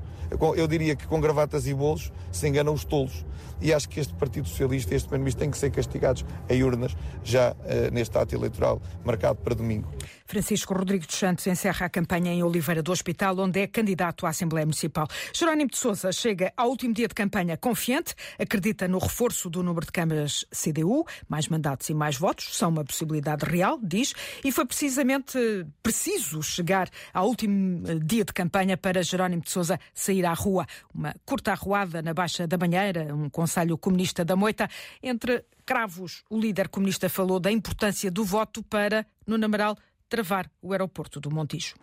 eu 0.56 0.66
diria 0.66 0.94
que 0.94 1.06
com 1.06 1.20
gravatas 1.20 1.66
e 1.66 1.74
bolos 1.74 2.12
se 2.30 2.48
enganam 2.48 2.72
os 2.72 2.84
tolos 2.84 3.24
e 3.60 3.74
acho 3.74 3.88
que 3.88 4.00
este 4.00 4.14
Partido 4.14 4.48
Socialista 4.48 4.94
este 4.94 5.08
Primeiro-Ministro 5.08 5.40
têm 5.40 5.50
que 5.50 5.58
ser 5.58 5.70
castigados 5.70 6.24
em 6.48 6.62
urnas 6.62 6.96
já 7.22 7.52
uh, 7.52 7.92
neste 7.92 8.16
ato 8.16 8.34
eleitoral 8.34 8.80
marcado 9.04 9.38
para 9.40 9.54
domingo. 9.54 9.88
Francisco 10.30 10.72
Rodrigues 10.72 11.08
dos 11.08 11.16
Santos 11.16 11.44
encerra 11.48 11.86
a 11.86 11.90
campanha 11.90 12.32
em 12.32 12.40
Oliveira 12.40 12.80
do 12.84 12.92
Hospital, 12.92 13.36
onde 13.40 13.62
é 13.62 13.66
candidato 13.66 14.24
à 14.24 14.28
Assembleia 14.28 14.64
Municipal. 14.64 15.08
Jerónimo 15.34 15.68
de 15.68 15.76
Sousa 15.76 16.12
chega 16.12 16.52
ao 16.56 16.68
último 16.68 16.94
dia 16.94 17.08
de 17.08 17.14
campanha 17.14 17.56
confiante, 17.56 18.14
acredita 18.38 18.86
no 18.86 18.98
reforço 18.98 19.50
do 19.50 19.60
número 19.60 19.84
de 19.84 19.90
câmaras 19.90 20.46
CDU, 20.52 21.04
mais 21.28 21.48
mandatos 21.48 21.88
e 21.90 21.94
mais 21.94 22.16
votos, 22.16 22.56
são 22.56 22.68
uma 22.68 22.84
possibilidade 22.84 23.44
real, 23.44 23.76
diz, 23.82 24.14
e 24.44 24.52
foi 24.52 24.64
precisamente 24.64 25.36
preciso 25.82 26.40
chegar 26.44 26.88
ao 27.12 27.26
último 27.26 27.82
eh, 27.88 27.98
dia 27.98 28.24
de 28.24 28.32
campanha 28.32 28.76
para 28.76 29.02
Jerónimo 29.02 29.42
de 29.42 29.50
Sousa 29.50 29.80
sair 29.92 30.24
à 30.24 30.32
rua. 30.32 30.64
Uma 30.94 31.12
curta 31.26 31.50
arruada 31.50 32.02
na 32.02 32.14
Baixa 32.14 32.46
da 32.46 32.56
Banheira, 32.56 33.12
um 33.12 33.28
conselho 33.28 33.76
comunista 33.76 34.24
da 34.24 34.36
Moita, 34.36 34.70
entre 35.02 35.44
cravos, 35.70 36.24
o 36.28 36.38
líder 36.38 36.68
comunista 36.68 37.08
falou 37.08 37.38
da 37.38 37.50
importância 37.50 38.10
do 38.10 38.24
voto 38.24 38.62
para, 38.62 39.06
no 39.26 39.36
Amaral, 39.44 39.76
travar 40.10 40.50
o 40.60 40.72
aeroporto 40.72 41.20
do 41.20 41.30
Montijo. 41.30 41.76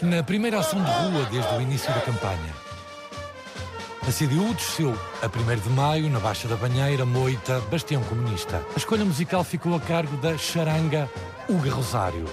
Na 0.00 0.22
primeira 0.22 0.58
ação 0.58 0.82
de 0.82 0.90
rua 0.90 1.26
desde 1.30 1.54
o 1.54 1.60
início 1.60 1.92
da 1.92 2.00
campanha, 2.00 2.54
a 4.02 4.10
CDU 4.10 4.54
desceu 4.54 4.98
a 5.22 5.26
1 5.26 5.60
de 5.60 5.68
maio 5.68 6.08
na 6.08 6.18
Baixa 6.18 6.48
da 6.48 6.56
Banheira, 6.56 7.04
Moita, 7.04 7.60
Bastião 7.70 8.02
Comunista. 8.04 8.64
A 8.74 8.78
escolha 8.78 9.04
musical 9.04 9.44
ficou 9.44 9.74
a 9.76 9.80
cargo 9.80 10.16
da 10.16 10.38
charanga 10.38 11.10
Uga 11.48 11.70
Rosário. 11.70 12.24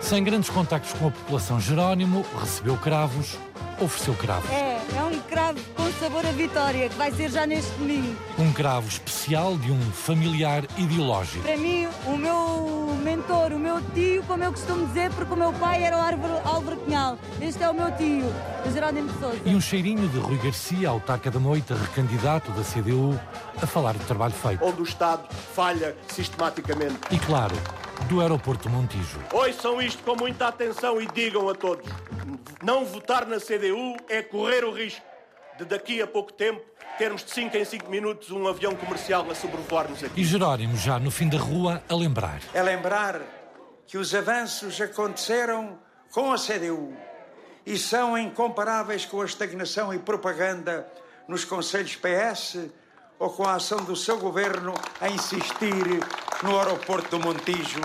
Sem 0.00 0.22
grandes 0.22 0.48
contactos 0.48 0.92
com 0.92 1.08
a 1.08 1.10
população, 1.10 1.60
Jerónimo 1.60 2.24
recebeu 2.38 2.76
cravos, 2.76 3.36
ofereceu 3.80 4.14
cravos. 4.14 4.50
É, 4.50 4.79
é 4.96 5.02
um 5.04 5.18
cravo 5.20 5.60
com 5.74 5.90
sabor 5.92 6.24
a 6.26 6.32
vitória, 6.32 6.88
que 6.88 6.94
vai 6.96 7.12
ser 7.12 7.30
já 7.30 7.46
neste 7.46 7.70
domingo. 7.72 8.16
Um 8.38 8.52
cravo 8.52 8.88
especial 8.88 9.56
de 9.56 9.70
um 9.70 9.80
familiar 9.92 10.64
ideológico. 10.76 11.44
Para 11.44 11.56
mim, 11.56 11.86
o 12.06 12.16
meu 12.16 12.98
mentor, 13.02 13.52
o 13.52 13.58
meu 13.58 13.80
tio, 13.94 14.22
como 14.24 14.44
eu 14.44 14.52
costumo 14.52 14.86
dizer, 14.86 15.10
porque 15.12 15.32
o 15.32 15.36
meu 15.36 15.52
pai 15.54 15.82
era 15.82 15.96
o 15.96 16.00
Álvaro, 16.00 16.48
Álvaro 16.48 16.76
Cunhal. 16.78 17.18
Este 17.40 17.62
é 17.62 17.70
o 17.70 17.74
meu 17.74 17.90
tio, 17.92 18.26
o 18.66 18.72
Jerónimo 18.72 19.12
de 19.12 19.18
Sousa. 19.18 19.38
E 19.44 19.54
um 19.54 19.60
cheirinho 19.60 20.08
de 20.08 20.18
Rui 20.18 20.38
Garcia, 20.38 20.88
autarca 20.88 21.30
da 21.30 21.38
Moita, 21.38 21.74
recandidato 21.74 22.50
da 22.52 22.62
CDU, 22.62 23.18
a 23.60 23.66
falar 23.66 23.94
do 23.94 24.04
trabalho 24.04 24.34
feito. 24.34 24.64
Onde 24.64 24.80
o 24.80 24.84
Estado 24.84 25.24
falha 25.54 25.96
sistematicamente. 26.08 26.98
E 27.10 27.18
claro, 27.18 27.54
do 28.08 28.20
aeroporto 28.20 28.68
Montijo. 28.68 29.20
Ouçam 29.32 29.80
isto 29.80 30.02
com 30.02 30.16
muita 30.16 30.48
atenção 30.48 31.00
e 31.00 31.06
digam 31.06 31.48
a 31.48 31.54
todos: 31.54 31.88
não 32.62 32.84
votar 32.84 33.26
na 33.26 33.38
CDU 33.38 33.96
é 34.08 34.22
correr 34.22 34.64
o 34.64 34.72
risco 34.72 35.02
de 35.58 35.64
daqui 35.64 36.00
a 36.00 36.06
pouco 36.06 36.32
tempo 36.32 36.62
termos 36.98 37.24
de 37.24 37.30
5 37.30 37.56
em 37.56 37.64
5 37.64 37.90
minutos 37.90 38.30
um 38.30 38.46
avião 38.46 38.74
comercial 38.74 39.26
a 39.30 39.34
sobrevoar-nos 39.34 40.04
aqui. 40.04 40.20
E 40.20 40.24
Jerónimo 40.24 40.76
já 40.76 40.98
no 40.98 41.10
fim 41.10 41.28
da 41.28 41.38
rua 41.38 41.82
a 41.88 41.94
lembrar. 41.94 42.40
É 42.52 42.62
lembrar 42.62 43.22
que 43.86 43.96
os 43.96 44.14
avanços 44.14 44.80
aconteceram 44.80 45.78
com 46.12 46.32
a 46.32 46.36
CDU 46.36 46.92
e 47.64 47.78
são 47.78 48.18
incomparáveis 48.18 49.04
com 49.04 49.20
a 49.22 49.24
estagnação 49.24 49.94
e 49.94 49.98
propaganda 49.98 50.86
nos 51.26 51.44
conselhos 51.44 51.96
PS 51.96 52.58
ou 53.18 53.30
com 53.30 53.44
a 53.44 53.54
ação 53.54 53.78
do 53.84 53.94
seu 53.94 54.18
governo 54.18 54.74
a 55.00 55.08
insistir 55.08 56.00
no 56.42 56.58
aeroporto 56.58 57.18
do 57.18 57.24
Montijo 57.24 57.80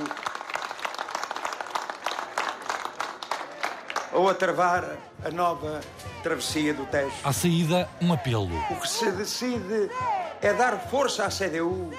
ou 4.14 4.30
a 4.30 4.34
travar 4.34 4.98
a 5.24 5.30
nova 5.30 5.82
travessia 6.24 6.74
do 6.74 6.86
Tejo. 6.86 7.12
À 7.24 7.34
saída, 7.34 7.90
um 8.02 8.14
apelo. 8.14 8.50
O 8.72 8.76
que 8.78 8.88
se 8.88 9.12
decide 9.12 9.90
é 10.42 10.54
dar 10.54 10.78
força 10.90 11.26
à 11.26 11.30
CDU, 11.30 11.92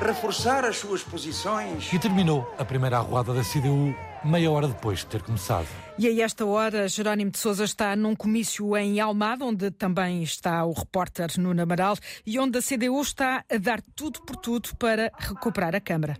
reforçar 0.00 0.64
as 0.64 0.76
suas 0.76 1.02
posições. 1.02 1.90
E 1.92 1.98
terminou 1.98 2.54
a 2.58 2.64
primeira 2.64 2.98
arruada 2.98 3.32
da 3.32 3.42
CDU 3.42 3.94
meia 4.28 4.50
hora 4.50 4.68
depois 4.68 5.00
de 5.00 5.06
ter 5.06 5.22
começado. 5.22 5.66
E 5.98 6.06
a 6.06 6.24
esta 6.24 6.44
hora, 6.44 6.88
Jerónimo 6.88 7.30
de 7.30 7.38
Sousa 7.38 7.64
está 7.64 7.96
num 7.96 8.14
comício 8.14 8.76
em 8.76 9.00
Almada, 9.00 9.44
onde 9.44 9.70
também 9.70 10.22
está 10.22 10.64
o 10.64 10.72
repórter 10.72 11.30
Nuno 11.38 11.62
Amaral 11.62 11.96
e 12.24 12.38
onde 12.38 12.58
a 12.58 12.62
CDU 12.62 13.00
está 13.00 13.44
a 13.50 13.58
dar 13.58 13.80
tudo 13.96 14.20
por 14.22 14.36
tudo 14.36 14.76
para 14.76 15.10
recuperar 15.18 15.74
a 15.74 15.80
Câmara. 15.80 16.16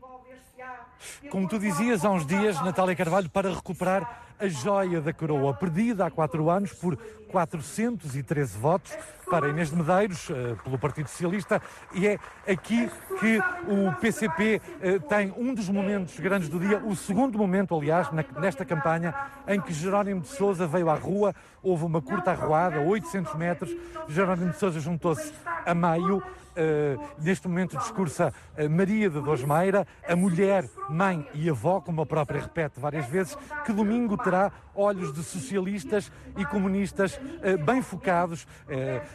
Como 1.30 1.46
tu 1.46 1.58
dizias 1.58 2.04
há 2.04 2.10
uns 2.10 2.26
dias, 2.26 2.60
Natália 2.62 2.96
Carvalho, 2.96 3.30
para 3.30 3.54
recuperar 3.54 4.26
a 4.38 4.48
joia 4.48 5.00
da 5.00 5.12
coroa, 5.12 5.54
perdida 5.54 6.06
há 6.06 6.10
quatro 6.10 6.50
anos 6.50 6.72
por 6.72 6.96
413 7.30 8.58
votos 8.58 8.92
para 9.28 9.48
Inês 9.48 9.70
de 9.70 9.76
Medeiros, 9.76 10.30
eh, 10.30 10.56
pelo 10.64 10.78
Partido 10.78 11.08
Socialista, 11.08 11.60
e 11.92 12.06
é 12.06 12.18
aqui 12.46 12.90
que 13.20 13.38
o 13.66 13.92
PCP 14.00 14.60
eh, 14.80 14.98
tem 15.00 15.32
um 15.36 15.54
dos 15.54 15.68
momentos 15.68 16.18
grandes 16.18 16.48
do 16.48 16.58
dia, 16.58 16.78
o 16.78 16.96
segundo 16.96 17.36
momento, 17.36 17.76
aliás, 17.76 18.08
nesta 18.38 18.64
campanha, 18.64 19.14
em 19.46 19.60
que 19.60 19.72
Jerónimo 19.72 20.22
de 20.22 20.28
Sousa 20.28 20.66
veio 20.66 20.88
à 20.88 20.94
rua, 20.94 21.34
houve 21.62 21.84
uma 21.84 22.00
curta 22.00 22.30
arruada, 22.30 22.80
800 22.80 23.34
metros, 23.34 23.76
Jerónimo 24.08 24.50
de 24.50 24.58
Sousa 24.58 24.80
juntou-se 24.80 25.32
a 25.64 25.74
meio, 25.74 26.22
Uh, 26.58 27.00
neste 27.22 27.46
momento 27.46 27.78
discursa 27.78 28.34
Maria 28.68 29.08
de 29.08 29.20
Dosmeira, 29.20 29.86
a 30.08 30.16
mulher, 30.16 30.68
mãe 30.90 31.24
e 31.32 31.48
avó, 31.48 31.80
como 31.80 32.02
a 32.02 32.06
própria 32.06 32.40
repete 32.40 32.80
várias 32.80 33.06
vezes, 33.06 33.38
que 33.64 33.72
domingo 33.72 34.16
terá 34.16 34.50
olhos 34.78 35.12
de 35.12 35.22
socialistas 35.22 36.10
e 36.36 36.44
comunistas 36.44 37.16
uh, 37.16 37.64
bem 37.64 37.82
focados. 37.82 38.46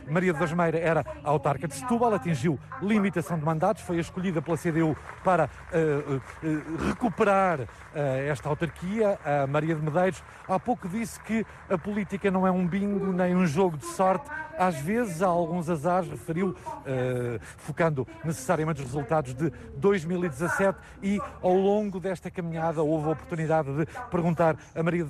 Maria 0.10 0.34
de 0.34 0.40
Dosmeira 0.40 0.78
era 0.78 1.06
autarca 1.24 1.68
de 1.68 1.76
Setúbal, 1.76 2.14
atingiu 2.14 2.60
limitação 2.82 3.38
de 3.38 3.46
mandatos, 3.46 3.84
foi 3.84 3.98
escolhida 4.00 4.42
pela 4.42 4.58
CDU 4.58 4.96
para 5.24 5.50
recuperar 6.88 7.62
esta 8.28 8.50
autarquia. 8.50 9.20
A 9.24 9.48
Maria 9.48 9.76
de 9.76 9.82
Medeiros 9.82 10.24
há 10.48 10.60
pouco 10.60 10.90
disse 10.90 11.20
que 11.22 11.46
a 11.70 11.78
política 11.78 12.30
não 12.30 12.46
é 12.46 12.52
um 12.52 12.68
bingo 12.68 13.14
nem 13.14 13.36
um 13.36 13.46
jogo 13.46 13.78
de 13.78 13.86
sorte, 13.86 14.30
às 14.58 14.76
vezes 14.76 15.22
há 15.22 15.28
alguns 15.28 15.70
azares, 15.70 16.10
referiu 16.10 16.56
focando 17.58 18.08
necessariamente 18.24 18.82
os 18.82 18.88
resultados 18.88 19.34
de 19.34 19.52
2017 19.78 20.78
e 21.02 21.20
ao 21.42 21.54
longo 21.54 22.00
desta 22.00 22.30
caminhada 22.30 22.82
houve 22.82 23.08
a 23.08 23.12
oportunidade 23.12 23.74
de 23.74 23.86
perguntar 24.10 24.58
a 24.76 24.84
Maria 24.84 25.04
de 25.04 25.10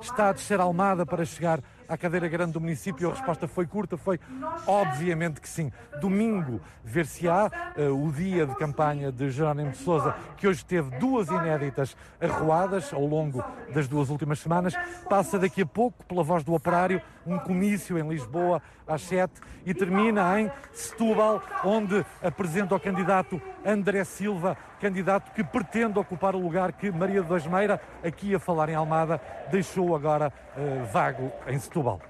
Está 0.00 0.28
a 0.28 0.32
descer 0.32 0.60
a 0.60 0.64
Almada 0.64 1.04
para 1.06 1.24
chegar 1.24 1.60
à 1.88 1.96
cadeira 1.96 2.28
grande 2.28 2.52
do 2.52 2.60
município? 2.60 3.08
A 3.08 3.12
resposta 3.12 3.46
foi 3.48 3.66
curta, 3.66 3.96
foi 3.96 4.18
obviamente 4.66 5.40
que 5.40 5.48
sim. 5.48 5.72
Domingo 6.00 6.60
ver-se-á 6.84 7.50
uh, 7.76 8.06
o 8.06 8.12
dia 8.12 8.46
de 8.46 8.54
campanha 8.56 9.10
de 9.10 9.30
Jerónimo 9.30 9.70
de 9.70 9.78
Sousa, 9.78 10.14
que 10.36 10.46
hoje 10.46 10.64
teve 10.64 10.98
duas 10.98 11.28
inéditas 11.28 11.96
arruadas 12.20 12.92
ao 12.92 13.06
longo 13.06 13.44
das 13.72 13.88
duas 13.88 14.10
últimas 14.10 14.38
semanas. 14.38 14.74
Passa 15.08 15.38
daqui 15.38 15.62
a 15.62 15.66
pouco, 15.66 16.04
pela 16.04 16.22
voz 16.22 16.44
do 16.44 16.54
operário, 16.54 17.00
um 17.26 17.38
comício 17.38 17.98
em 17.98 18.08
Lisboa 18.08 18.62
às 18.86 19.02
sete 19.02 19.40
e 19.64 19.72
termina 19.72 20.40
em 20.40 20.50
Setúbal, 20.72 21.42
onde 21.64 22.04
apresenta 22.22 22.74
o 22.74 22.80
candidato 22.80 23.40
André 23.64 24.04
Silva, 24.04 24.56
candidato 24.80 25.32
que 25.32 25.42
pretende 25.42 25.98
ocupar 25.98 26.34
o 26.34 26.38
lugar 26.38 26.72
que 26.72 26.90
Maria 26.90 27.22
de 27.22 27.28
Dosmeira, 27.28 27.80
aqui 28.02 28.34
a 28.34 28.38
falar 28.38 28.68
em 28.68 28.74
Almada, 28.74 29.20
deixou 29.50 29.96
agora 29.96 30.30
uh, 30.56 30.84
vago 30.92 31.32
em 31.46 31.58
Setúbal. 31.58 32.00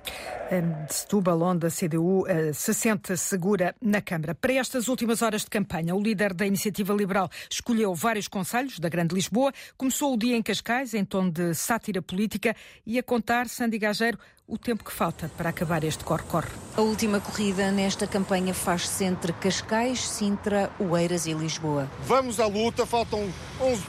De 0.87 0.95
Setúbal, 0.95 1.41
onde 1.43 1.67
a 1.67 1.71
CDU 1.71 2.23
uh, 2.23 2.27
eh, 2.27 2.53
se 2.53 2.75
sente 2.75 3.17
segura 3.17 3.75
na 3.81 4.01
Câmara. 4.03 4.35
Para 4.35 4.53
estas 4.53 4.89
últimas 4.89 5.23
horas 5.23 5.43
de 5.43 5.51
campanha, 5.51 5.95
o 5.95 6.01
líder 6.01 6.35
da 6.35 6.47
Iniciativa 6.47 6.93
Liberal 6.93 7.31
escolheu 7.51 7.95
vários 7.95 8.29
conselhos 8.29 8.79
da 8.79 8.89
Grande 8.89 9.15
Lisboa, 9.15 9.53
começou 9.77 10.13
o 10.13 10.19
dia 10.19 10.37
em 10.37 10.43
Cascais, 10.43 10.93
em 10.93 11.05
tom 11.05 11.31
de 11.31 11.55
sátira 11.55 12.03
política, 12.03 12.55
e 12.85 12.99
a 12.99 13.03
contar, 13.03 13.49
Sandy 13.49 13.79
Gageiro, 13.79 14.19
o 14.47 14.59
tempo 14.59 14.85
que 14.85 14.93
falta 14.93 15.31
para 15.39 15.49
acabar 15.49 15.83
este 15.85 16.05
corre-corre. 16.05 16.51
A 16.77 16.83
última 16.83 17.19
corrida 17.19 17.71
nesta 17.71 18.07
campanha 18.07 18.53
faz-se 18.53 19.03
entre 19.05 19.33
Cascais, 19.33 20.07
Sintra, 20.07 20.71
Oeiras 20.79 21.27
e 21.27 21.33
Lisboa. 21.33 21.91
Vamos 22.03 22.39
à 22.39 22.47
luta, 22.47 22.85
faltam 22.85 23.27
11, 23.61 23.83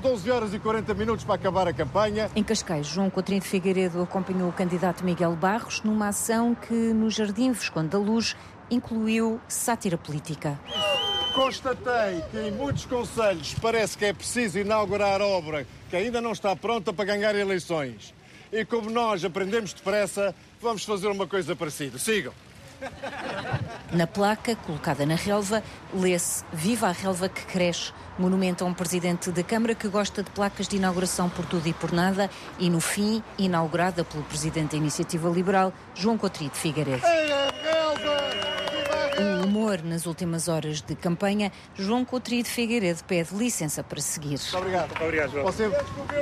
12 0.00 0.30
horas 0.30 0.54
e 0.54 0.60
40 0.60 0.94
minutos 0.94 1.24
para 1.24 1.34
acabar 1.34 1.66
a 1.66 1.72
campanha. 1.72 2.30
Em 2.36 2.44
Cascais, 2.44 2.86
João 2.86 3.10
Coutinho 3.10 3.40
de 3.40 3.48
Figueiredo 3.48 4.00
acompanhou 4.00 4.48
o 4.48 4.52
candidato 4.52 5.04
Miguel 5.04 5.34
Barros 5.34 5.82
numa 5.82 6.08
ação 6.08 6.54
que 6.54 6.72
no 6.72 7.10
Jardim 7.10 7.50
Visconde 7.50 7.88
da 7.88 7.98
Luz 7.98 8.36
incluiu 8.70 9.40
sátira 9.48 9.98
política. 9.98 10.58
Constatei 11.34 12.22
que 12.30 12.38
em 12.38 12.52
muitos 12.52 12.86
conselhos 12.86 13.54
parece 13.60 13.98
que 13.98 14.06
é 14.06 14.12
preciso 14.12 14.58
inaugurar 14.58 15.20
obra 15.20 15.66
que 15.90 15.96
ainda 15.96 16.20
não 16.20 16.32
está 16.32 16.54
pronta 16.56 16.92
para 16.92 17.04
ganhar 17.04 17.34
eleições 17.34 18.15
e 18.52 18.64
como 18.64 18.90
nós 18.90 19.24
aprendemos 19.24 19.72
depressa, 19.72 20.34
vamos 20.60 20.84
fazer 20.84 21.08
uma 21.08 21.26
coisa 21.26 21.54
parecida. 21.54 21.98
Sigam. 21.98 22.32
Na 23.92 24.06
placa, 24.06 24.54
colocada 24.56 25.06
na 25.06 25.14
relva, 25.14 25.62
lê-se 25.94 26.44
Viva 26.52 26.88
a 26.88 26.92
relva 26.92 27.28
que 27.28 27.44
cresce, 27.46 27.92
monumento 28.18 28.64
a 28.64 28.66
um 28.66 28.74
presidente 28.74 29.30
da 29.30 29.42
Câmara 29.42 29.74
que 29.74 29.88
gosta 29.88 30.22
de 30.22 30.30
placas 30.30 30.68
de 30.68 30.76
inauguração 30.76 31.28
por 31.30 31.46
tudo 31.46 31.66
e 31.68 31.72
por 31.72 31.92
nada 31.92 32.28
e, 32.58 32.68
no 32.68 32.80
fim, 32.80 33.22
inaugurada 33.38 34.04
pelo 34.04 34.24
presidente 34.24 34.72
da 34.72 34.76
Iniciativa 34.76 35.28
Liberal, 35.30 35.72
João 35.94 36.18
Coutrinho 36.18 36.50
de 36.50 36.58
Figueiredo. 36.58 37.02
Humor 39.56 39.82
nas 39.82 40.04
últimas 40.04 40.48
horas 40.48 40.82
de 40.82 40.94
campanha, 40.94 41.50
João 41.74 42.04
Coutrinho 42.04 42.42
de 42.42 42.50
Figueiredo 42.50 43.02
pede 43.04 43.34
licença 43.34 43.82
para 43.82 44.00
seguir. 44.00 44.38
Muito 44.38 44.58
obrigado. 44.58 44.88
Muito 44.88 45.02
obrigado, 45.02 45.32
João. 45.32 45.44
Você 45.44 45.70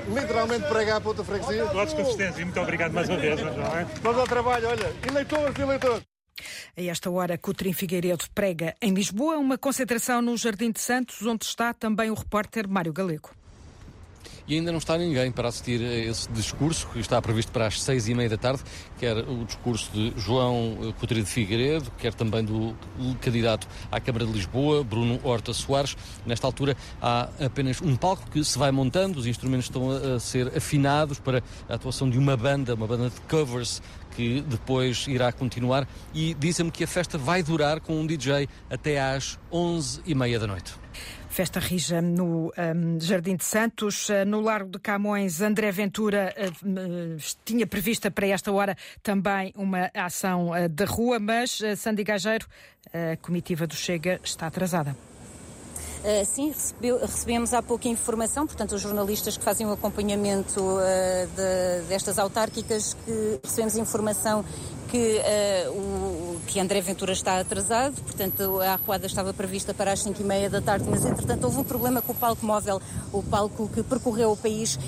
literalmente 0.09 0.69
prega 0.69 0.97
a 0.97 1.01
ponta 1.01 1.25
freguesia. 1.25 1.65
Votos 1.67 1.95
de 1.95 2.03
consistência 2.03 2.41
e 2.41 2.45
muito 2.45 2.61
obrigado 2.61 2.93
mais 2.93 3.09
uma 3.09 3.19
vez, 3.19 3.41
João. 3.41 3.53
É? 3.53 3.85
Vamos 4.03 4.21
ao 4.21 4.27
trabalho, 4.27 4.69
olha, 4.69 4.93
eleitores, 5.09 5.59
eleitores. 5.59 6.05
A 6.77 6.83
esta 6.83 7.11
hora, 7.11 7.39
Coutrinho 7.39 7.75
Figueiredo 7.75 8.25
prega 8.35 8.75
em 8.81 8.93
Lisboa 8.93 9.37
uma 9.37 9.59
concentração 9.59 10.23
no 10.23 10.37
Jardim 10.37 10.71
de 10.71 10.81
Santos, 10.81 11.23
onde 11.23 11.45
está 11.45 11.73
também 11.73 12.11
o 12.11 12.15
repórter 12.15 12.69
Mário 12.69 12.93
Galego 12.93 13.31
e 14.47 14.55
ainda 14.55 14.71
não 14.71 14.79
está 14.79 14.97
ninguém 14.97 15.31
para 15.31 15.49
assistir 15.49 15.81
a 15.81 15.95
esse 15.95 16.31
discurso 16.33 16.87
que 16.89 16.99
está 16.99 17.21
previsto 17.21 17.53
para 17.53 17.67
as 17.67 17.81
seis 17.83 18.09
e 18.09 18.15
meia 18.15 18.29
da 18.29 18.37
tarde, 18.37 18.63
quer 18.99 19.17
o 19.17 19.45
discurso 19.45 19.91
de 19.93 20.13
João 20.17 20.95
Coutinho 20.99 21.23
de 21.23 21.31
Figueiredo, 21.31 21.91
quer 21.99 22.15
também 22.15 22.45
do 22.45 22.75
candidato 23.21 23.67
à 23.91 24.01
Câmara 24.01 24.27
de 24.27 24.33
Lisboa, 24.33 24.85
Bruno 24.85 25.21
Horta 25.23 25.53
Soares. 25.53 25.97
Nesta 26.27 26.47
altura 26.47 26.77
há 27.01 27.29
apenas 27.45 27.81
um 27.81 27.97
palco 27.97 28.31
que 28.31 28.43
se 28.45 28.59
vai 28.59 28.71
montando, 28.71 29.19
os 29.19 29.27
instrumentos 29.27 29.67
estão 29.67 29.91
a 29.91 30.19
ser 30.21 30.57
afinados 30.57 31.19
para 31.19 31.43
a 31.69 31.75
atuação 31.75 32.09
de 32.09 32.19
uma 32.19 32.37
banda, 32.37 32.75
uma 32.75 32.87
banda 32.87 33.11
de 33.11 33.21
covers 33.23 33.83
que 34.15 34.41
depois 34.43 35.07
irá 35.09 35.33
continuar 35.33 35.89
e 36.13 36.35
dizem-me 36.35 36.71
que 36.71 36.85
a 36.85 36.87
festa 36.87 37.19
vai 37.19 37.43
durar 37.43 37.81
com 37.81 38.01
um 38.01 38.07
DJ 38.07 38.49
até 38.71 39.01
às 39.01 39.39
onze 39.51 40.01
e 40.07 40.15
meia 40.15 40.39
da 40.39 40.47
noite. 40.47 40.75
Festa 41.35 41.59
rija 41.59 42.01
no 42.01 42.53
um, 42.57 43.01
Jardim 43.01 43.35
de 43.35 43.43
Santos, 43.45 44.09
uh, 44.09 44.25
no 44.25 44.41
Largo 44.41 44.71
de 44.71 44.79
Camões. 44.79 45.41
André 45.41 45.73
Ventura 45.73 46.33
uh, 46.39 46.69
uh, 46.69 47.17
tinha 47.45 47.67
prevista 47.67 48.09
para 48.09 48.29
esta 48.29 48.53
hora 48.53 48.77
também 49.03 49.53
uma 49.57 49.91
ação 49.95 50.53
de 50.71 50.85
rua, 50.85 51.19
mas 51.19 51.61
Sandy 51.77 52.05
Gageiro, 52.05 52.47
a 52.93 53.17
comitiva 53.17 53.67
do 53.67 53.75
Chega, 53.75 54.21
está 54.23 54.47
atrasada. 54.47 54.97
Uh, 56.05 56.23
sim, 56.27 56.49
recebeu, 56.49 57.01
recebemos 57.01 57.55
há 57.55 57.63
pouca 57.63 57.89
informação, 57.89 58.47
portanto, 58.47 58.75
os 58.75 58.83
jornalistas 58.83 59.39
que 59.39 59.43
fazem 59.43 59.67
o 59.67 59.73
acompanhamento 59.73 60.61
uh, 60.61 61.27
de, 61.35 61.89
destas 61.89 62.19
autárquicas, 62.19 62.95
que 63.07 63.41
recebemos 63.43 63.75
informação 63.79 64.45
que, 64.95 65.19
uh, 65.19 65.73
o, 65.73 66.41
que 66.47 66.61
André 66.61 66.81
Ventura 66.81 67.13
está 67.13 67.41
atrasado, 67.41 68.01
portanto 68.03 68.61
a 68.61 68.75
arruada 68.75 69.07
estava 69.07 69.35
prevista 69.35 69.75
para 69.75 69.93
as 69.93 70.01
5 70.01 70.21
e 70.21 70.25
meia 70.25 70.49
da 70.49 70.61
tarde, 70.61 70.87
mas 70.89 71.05
entretanto 71.05 71.43
houve 71.45 71.59
um 71.59 71.65
problema 71.65 72.01
com 72.01 72.13
o 72.13 72.15
palco 72.15 72.47
móvel, 72.47 72.81
o 73.13 73.21
palco 73.21 73.69
que 73.75 73.83
percorreu 73.83 74.31
o 74.31 74.37
país, 74.37 74.77
uh, 74.77 74.81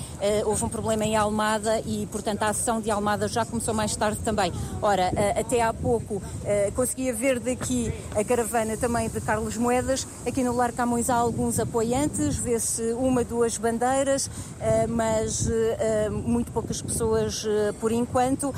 houve 0.45 0.63
um 0.63 0.69
problema 0.69 1.03
em 1.03 1.17
Almada 1.17 1.81
e 1.85 2.07
portanto 2.09 2.43
a 2.43 2.49
ação 2.49 2.79
de 2.79 2.89
Almada 2.89 3.27
já 3.27 3.43
começou 3.43 3.73
mais 3.73 3.93
tarde 3.97 4.19
também. 4.23 4.53
Ora, 4.81 5.11
uh, 5.11 5.39
até 5.41 5.61
há 5.61 5.73
pouco 5.73 6.21
conseguia 6.75 7.13
ver 7.13 7.39
daqui 7.39 7.91
a 8.15 8.23
caravana 8.23 8.77
também 8.77 9.09
de 9.09 9.19
Carlos 9.19 9.57
Moedas, 9.57 10.07
aqui 10.25 10.43
no 10.43 10.55
Lar 10.55 10.71
Camões 10.71 11.06
há 11.09 11.15
alguns 11.15 11.59
apoiantes, 11.59 12.37
vê-se 12.37 12.93
uma, 12.93 13.23
duas 13.23 13.57
bandeiras, 13.57 14.29
mas 14.89 15.49
muito 16.11 16.51
poucas 16.51 16.81
pessoas 16.81 17.45
por 17.79 17.91
enquanto. 17.91 18.53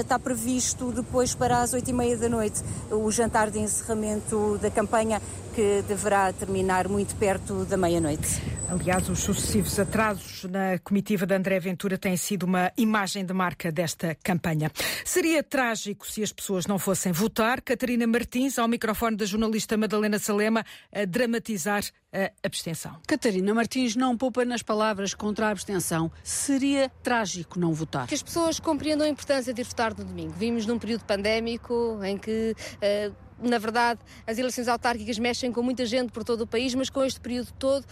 Está 0.00 0.18
previsto 0.18 0.92
depois 0.92 1.34
para 1.34 1.62
as 1.62 1.72
oito 1.72 1.90
e 1.90 1.92
meia 1.92 2.16
da 2.16 2.28
noite 2.28 2.62
o 2.90 3.10
jantar 3.10 3.50
de 3.50 3.58
encerramento 3.58 4.58
da 4.60 4.70
campanha 4.70 5.20
que 5.54 5.82
deverá 5.86 6.32
terminar 6.32 6.88
muito 6.88 7.14
perto 7.16 7.64
da 7.64 7.76
meia-noite. 7.76 8.53
Aliás, 8.68 9.08
os 9.08 9.20
sucessivos 9.20 9.78
atrasos 9.78 10.44
na 10.44 10.78
comitiva 10.78 11.26
de 11.26 11.34
André 11.34 11.60
Ventura 11.60 11.98
têm 11.98 12.16
sido 12.16 12.44
uma 12.44 12.72
imagem 12.76 13.24
de 13.24 13.32
marca 13.32 13.70
desta 13.70 14.16
campanha. 14.22 14.70
Seria 15.04 15.42
trágico 15.42 16.06
se 16.10 16.22
as 16.22 16.32
pessoas 16.32 16.66
não 16.66 16.78
fossem 16.78 17.12
votar. 17.12 17.60
Catarina 17.60 18.06
Martins, 18.06 18.58
ao 18.58 18.66
microfone 18.66 19.16
da 19.16 19.26
jornalista 19.26 19.76
Madalena 19.76 20.18
Salema, 20.18 20.64
a 20.92 21.04
dramatizar 21.04 21.84
a 22.12 22.30
abstenção. 22.42 22.96
Catarina 23.06 23.52
Martins 23.52 23.96
não 23.96 24.16
poupa 24.16 24.44
nas 24.44 24.62
palavras 24.62 25.14
contra 25.14 25.48
a 25.48 25.50
abstenção. 25.50 26.10
Seria 26.22 26.88
trágico 27.02 27.58
não 27.58 27.74
votar. 27.74 28.06
Que 28.06 28.14
as 28.14 28.22
pessoas 28.22 28.58
compreendam 28.58 29.06
a 29.06 29.10
importância 29.10 29.52
de 29.52 29.60
ir 29.60 29.64
votar 29.64 29.96
no 29.96 30.04
domingo. 30.04 30.32
Vimos 30.32 30.64
num 30.64 30.78
período 30.78 31.04
pandémico 31.04 32.00
em 32.02 32.16
que 32.16 32.54
uh, 32.76 33.23
na 33.42 33.58
verdade, 33.58 34.00
as 34.26 34.38
eleições 34.38 34.68
autárquicas 34.68 35.18
mexem 35.18 35.52
com 35.52 35.62
muita 35.62 35.84
gente 35.84 36.12
por 36.12 36.24
todo 36.24 36.42
o 36.42 36.46
país, 36.46 36.74
mas 36.74 36.88
com 36.88 37.04
este 37.04 37.20
período 37.20 37.52
todo 37.58 37.84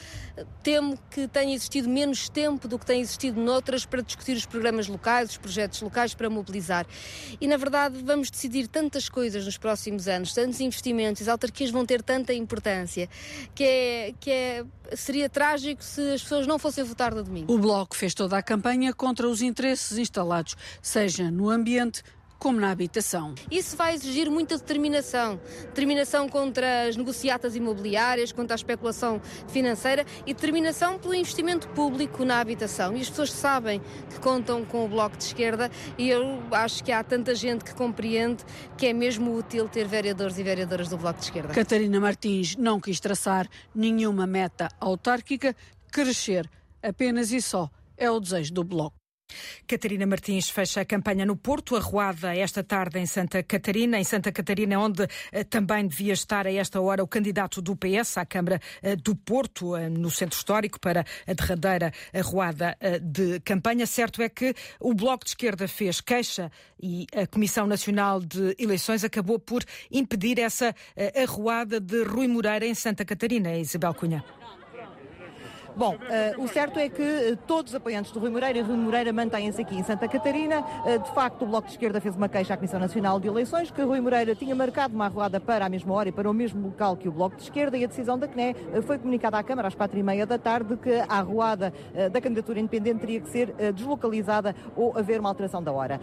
temo 0.63 0.99
que 1.11 1.27
tenha 1.29 1.55
existido 1.55 1.89
menos 1.89 2.29
tempo 2.29 2.69
do 2.69 2.79
que 2.79 2.87
tem 2.87 3.01
existido 3.01 3.41
noutras 3.41 3.85
para 3.85 4.01
discutir 4.01 4.37
os 4.37 4.47
programas 4.47 4.89
locais, 4.89 5.31
os 5.31 5.37
projetos 5.37 5.81
locais 5.83 6.15
para 6.15 6.31
mobilizar. 6.31 6.87
E, 7.41 7.47
na 7.47 7.57
verdade, 7.57 8.03
vamos 8.03 8.31
decidir 8.31 8.69
tantas 8.69 9.09
coisas 9.09 9.45
nos 9.45 9.59
próximos 9.59 10.09
anos, 10.09 10.33
tantos 10.33 10.61
investimentos, 10.61 11.23
as 11.23 11.29
autarquias 11.29 11.71
vão 11.71 11.85
ter 11.85 12.03
tanta 12.03 12.33
importância, 12.33 13.09
que, 13.55 13.65
é, 13.65 14.15
que 14.19 14.31
é, 14.31 14.65
seria 14.95 15.29
trágico 15.29 15.83
se 15.83 16.01
as 16.13 16.23
pessoas 16.23 16.47
não 16.47 16.59
fossem 16.59 16.85
votar 16.85 17.15
no 17.15 17.23
domingo. 17.23 17.53
O 17.53 17.59
Bloco 17.59 17.97
fez 17.97 18.15
toda 18.15 18.37
a 18.37 18.43
campanha 18.43 18.93
contra 18.93 19.29
os 19.29 19.43
interesses 19.43 19.99
instalados, 19.99 20.57
seja 20.81 21.31
no 21.31 21.51
ambiente, 21.51 22.03
como 22.43 22.59
na 22.59 22.73
habitação. 22.73 23.37
Isso 23.49 23.77
vai 23.77 23.95
exigir 23.95 24.29
muita 24.29 24.59
determinação. 24.59 25.41
Determinação 25.67 26.29
contra 26.29 26.89
as 26.89 26.97
negociatas 26.97 27.55
imobiliárias, 27.55 28.33
contra 28.33 28.53
a 28.53 28.57
especulação 28.57 29.23
financeira 29.47 30.05
e 30.27 30.35
determinação 30.35 30.99
pelo 30.99 31.15
investimento 31.15 31.69
público 31.69 32.25
na 32.25 32.41
habitação. 32.41 32.97
E 32.97 33.01
as 33.01 33.09
pessoas 33.09 33.31
sabem 33.31 33.81
que 34.11 34.19
contam 34.19 34.65
com 34.65 34.85
o 34.85 34.89
Bloco 34.89 35.17
de 35.17 35.23
Esquerda 35.23 35.71
e 35.97 36.11
eu 36.11 36.43
acho 36.51 36.83
que 36.83 36.91
há 36.91 37.05
tanta 37.05 37.33
gente 37.33 37.63
que 37.63 37.77
compreende 37.77 38.45
que 38.77 38.87
é 38.87 38.93
mesmo 38.93 39.33
útil 39.39 39.69
ter 39.69 39.87
vereadores 39.87 40.37
e 40.37 40.43
vereadoras 40.43 40.89
do 40.89 40.97
Bloco 40.97 41.21
de 41.21 41.27
Esquerda. 41.27 41.55
Catarina 41.55 42.01
Martins 42.01 42.57
não 42.57 42.81
quis 42.81 42.99
traçar 42.99 43.49
nenhuma 43.73 44.27
meta 44.27 44.69
autárquica, 44.81 45.55
crescer 45.93 46.51
apenas 46.83 47.31
e 47.31 47.41
só 47.41 47.71
é 47.97 48.11
o 48.11 48.19
desejo 48.19 48.53
do 48.53 48.65
Bloco. 48.65 49.02
Catarina 49.67 50.07
Martins 50.07 50.51
fecha 50.51 50.81
a 50.81 50.85
campanha 50.85 51.25
no 51.25 51.37
Porto, 51.37 51.77
arruada 51.77 52.35
esta 52.37 52.63
tarde 52.63 52.99
em 52.99 53.07
Santa 53.07 53.43
Catarina, 53.43 53.99
em 53.99 54.05
Santa 54.05 54.33
Catarina, 54.33 54.79
onde 54.79 55.07
eh, 55.31 55.45
também 55.45 55.87
devia 55.87 56.13
estar 56.13 56.47
a 56.47 56.53
esta 56.53 56.81
hora 56.81 57.03
o 57.03 57.07
candidato 57.07 57.61
do 57.61 57.77
PS 57.77 58.19
à 58.19 58.27
Câmara 58.27 58.61
eh, 58.83 58.97
do 58.97 59.15
Porto, 59.15 59.77
eh, 59.77 59.89
no 59.89 60.11
Centro 60.11 60.37
Histórico, 60.37 60.79
para 60.81 61.05
a 61.27 61.33
derradeira 61.33 61.93
arruada 62.13 62.77
de 63.03 63.41
campanha. 63.41 63.87
Certo 63.87 64.23
é 64.23 64.29
que 64.29 64.55
o 64.81 64.95
Bloco 64.95 65.25
de 65.25 65.31
Esquerda 65.31 65.67
fez 65.69 66.01
queixa 66.01 66.51
e 66.81 67.07
a 67.15 67.27
Comissão 67.27 67.67
Nacional 67.67 68.21
de 68.21 68.55
Eleições 68.59 69.05
acabou 69.05 69.39
por 69.39 69.65
impedir 69.91 70.39
essa 70.39 70.75
arruada 71.15 71.81
de 71.81 72.03
Rui 72.05 72.29
Moreira 72.29 72.67
em 72.67 72.75
Santa 72.75 73.05
Catarina. 73.05 73.57
Isabel 73.57 73.95
Cunha. 73.95 74.25
Bom, 75.75 75.95
uh, 75.95 76.43
o 76.43 76.49
certo 76.49 76.79
é 76.79 76.89
que 76.89 77.03
uh, 77.03 77.37
todos 77.47 77.73
os 77.73 77.77
apoiantes 77.77 78.13
do 78.13 78.21
Rui 78.21 78.29
Moreira 78.29 78.59
e 78.59 78.63
Rui 78.63 78.77
Moreira 78.77 79.11
mantêm-se 79.11 79.63
aqui 79.63 79.75
em 79.75 79.83
Santa 79.83 80.07
Catarina. 80.07 80.61
Uh, 80.61 80.99
de 81.03 81.11
facto, 81.15 81.43
o 81.43 81.47
Bloco 81.47 81.67
de 81.67 81.73
Esquerda 81.73 81.99
fez 81.99 82.15
uma 82.15 82.29
queixa 82.29 82.53
à 82.53 82.57
Comissão 82.59 82.79
Nacional 82.79 83.19
de 83.19 83.27
Eleições 83.27 83.71
que 83.71 83.81
Rui 83.81 83.99
Moreira 83.99 84.35
tinha 84.35 84.55
marcado 84.55 84.95
uma 84.95 85.07
arruada 85.07 85.41
para 85.41 85.65
a 85.65 85.69
mesma 85.71 85.95
hora 85.95 86.11
e 86.11 86.13
para 86.13 86.29
o 86.29 86.35
mesmo 86.35 86.67
local 86.67 86.95
que 86.95 87.09
o 87.09 87.13
Bloco 87.13 87.37
de 87.37 87.43
Esquerda 87.45 87.79
e 87.79 87.85
a 87.85 87.87
decisão 87.87 88.19
da 88.19 88.29
CNE 88.29 88.55
foi 88.83 88.99
comunicada 88.99 89.39
à 89.39 89.43
Câmara 89.43 89.69
às 89.69 89.75
quatro 89.75 89.99
e 89.99 90.03
meia 90.03 90.27
da 90.27 90.37
tarde 90.37 90.77
que 90.77 90.93
a 90.93 91.07
arruada 91.15 91.73
da 92.13 92.21
candidatura 92.21 92.61
independente 92.61 93.01
teria 93.01 93.21
que 93.21 93.31
ser 93.31 93.55
deslocalizada 93.73 94.55
ou 94.77 94.97
haver 94.97 95.21
uma 95.21 95.29
alteração 95.29 95.63
da 95.63 95.73
hora. 95.73 96.01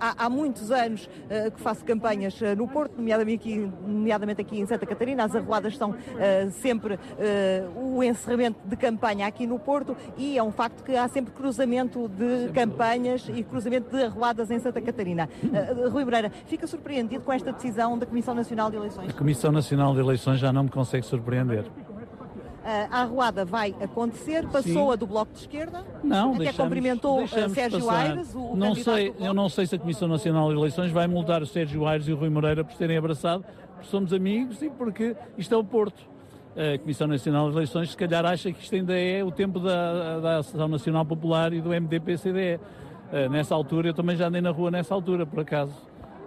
Há, 0.00 0.24
há 0.24 0.30
muitos 0.30 0.70
anos 0.70 1.08
que 1.54 1.60
faço 1.60 1.84
campanhas 1.84 2.40
no 2.56 2.66
Porto, 2.66 2.96
nomeadamente 2.96 3.48
aqui, 3.48 3.72
nomeadamente 3.86 4.40
aqui 4.40 4.58
em 4.58 4.66
Santa 4.66 4.86
Catarina. 4.86 5.24
As 5.24 5.34
arruadas 5.34 5.76
são 5.76 5.94
sempre 6.62 6.98
o 7.76 8.02
encerramento 8.02 8.53
de 8.64 8.76
campanha 8.76 9.26
aqui 9.26 9.46
no 9.46 9.58
Porto 9.58 9.96
e 10.16 10.38
é 10.38 10.42
um 10.42 10.52
facto 10.52 10.82
que 10.82 10.96
há 10.96 11.06
sempre 11.08 11.32
cruzamento 11.32 12.08
de 12.08 12.52
campanhas 12.52 13.28
e 13.28 13.42
cruzamento 13.42 13.94
de 13.94 14.04
arruadas 14.04 14.50
em 14.50 14.58
Santa 14.58 14.80
Catarina. 14.80 15.28
Uh, 15.42 15.90
Rui 15.90 16.04
Moreira, 16.04 16.30
fica 16.46 16.66
surpreendido 16.66 17.24
com 17.24 17.32
esta 17.32 17.52
decisão 17.52 17.98
da 17.98 18.06
Comissão 18.06 18.34
Nacional 18.34 18.70
de 18.70 18.76
Eleições? 18.76 19.10
A 19.10 19.12
Comissão 19.12 19.52
Nacional 19.52 19.94
de 19.94 20.00
Eleições 20.00 20.38
já 20.38 20.52
não 20.52 20.64
me 20.64 20.70
consegue 20.70 21.04
surpreender. 21.06 21.64
Uh, 21.64 22.88
a 22.90 23.02
arruada 23.02 23.44
vai 23.44 23.74
acontecer, 23.78 24.46
passou 24.48 24.86
Sim. 24.86 24.92
a 24.92 24.96
do 24.96 25.06
Bloco 25.06 25.32
de 25.34 25.40
Esquerda, 25.40 25.84
não, 26.02 26.30
até 26.30 26.44
deixamos, 26.44 26.62
cumprimentou 26.62 27.22
uh, 27.22 27.28
Sérgio 27.28 27.80
passar. 27.80 28.06
Aires, 28.06 28.34
o, 28.34 28.38
o 28.38 28.56
não 28.56 28.74
sei, 28.74 29.14
Eu 29.20 29.34
não 29.34 29.50
sei 29.50 29.66
se 29.66 29.74
a 29.74 29.78
Comissão 29.78 30.08
Nacional 30.08 30.48
de 30.48 30.56
Eleições 30.56 30.90
vai 30.90 31.06
multar 31.06 31.42
o 31.42 31.46
Sérgio 31.46 31.86
Aires 31.86 32.08
e 32.08 32.12
o 32.12 32.16
Rui 32.16 32.30
Moreira 32.30 32.64
por 32.64 32.74
terem 32.74 32.96
abraçado, 32.96 33.44
porque 33.74 33.88
somos 33.90 34.14
amigos 34.14 34.62
e 34.62 34.70
porque 34.70 35.14
isto 35.36 35.54
é 35.54 35.58
o 35.58 35.64
Porto 35.64 36.13
a 36.56 36.78
Comissão 36.78 37.06
Nacional 37.06 37.50
de 37.50 37.56
Eleições 37.56 37.90
se 37.90 37.96
calhar 37.96 38.24
acha 38.24 38.52
que 38.52 38.62
isto 38.62 38.74
ainda 38.74 38.96
é 38.96 39.24
o 39.24 39.30
tempo 39.30 39.58
da, 39.58 40.20
da 40.20 40.36
Associação 40.38 40.68
Nacional 40.68 41.04
Popular 41.04 41.52
e 41.52 41.60
do 41.60 41.70
MDP-CDE. 41.70 42.56
Uh, 42.56 43.16
eh, 43.16 43.28
nessa 43.28 43.54
altura, 43.54 43.88
eu 43.88 43.94
também 43.94 44.16
já 44.16 44.28
andei 44.28 44.40
na 44.40 44.50
rua 44.50 44.70
nessa 44.70 44.94
altura, 44.94 45.26
por 45.26 45.40
acaso. 45.40 45.74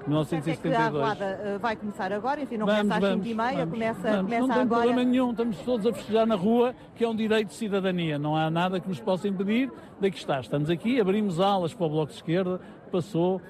1972. 0.06 0.74
É 0.74 0.78
a 0.78 0.86
arruada 0.86 1.56
uh, 1.56 1.60
vai 1.60 1.76
começar 1.76 2.14
agora, 2.14 2.42
enfim, 2.42 2.58
não 2.58 2.66
vamos, 2.66 2.82
começa 2.82 3.08
às 3.08 3.14
5 3.14 3.28
e 3.28 3.34
meia, 3.34 3.52
vamos, 3.58 3.72
começa, 3.72 4.02
vamos. 4.02 4.22
começa 4.22 4.48
não 4.48 4.54
agora. 4.54 4.66
Não 4.66 4.68
tem 4.68 4.68
problema 4.68 5.04
nenhum, 5.12 5.32
estamos 5.32 5.58
todos 5.60 5.86
a 5.86 5.94
festejar 5.94 6.26
na 6.26 6.36
rua, 6.36 6.76
que 6.96 7.04
é 7.04 7.08
um 7.10 7.16
direito 7.16 7.50
de 7.50 7.56
cidadania. 7.56 8.18
Não 8.18 8.36
há 8.36 8.50
nada 8.50 8.80
que 8.80 8.88
nos 8.88 9.00
possa 9.00 9.28
impedir 9.28 9.72
de 10.00 10.08
aqui 10.08 10.18
estar. 10.18 10.40
Estamos 10.42 10.70
aqui, 10.70 11.00
abrimos 11.00 11.40
alas 11.40 11.74
para 11.74 11.86
o 11.86 11.90
Bloco 11.90 12.12
de 12.12 12.18
Esquerda, 12.18 12.62
passou 12.92 13.42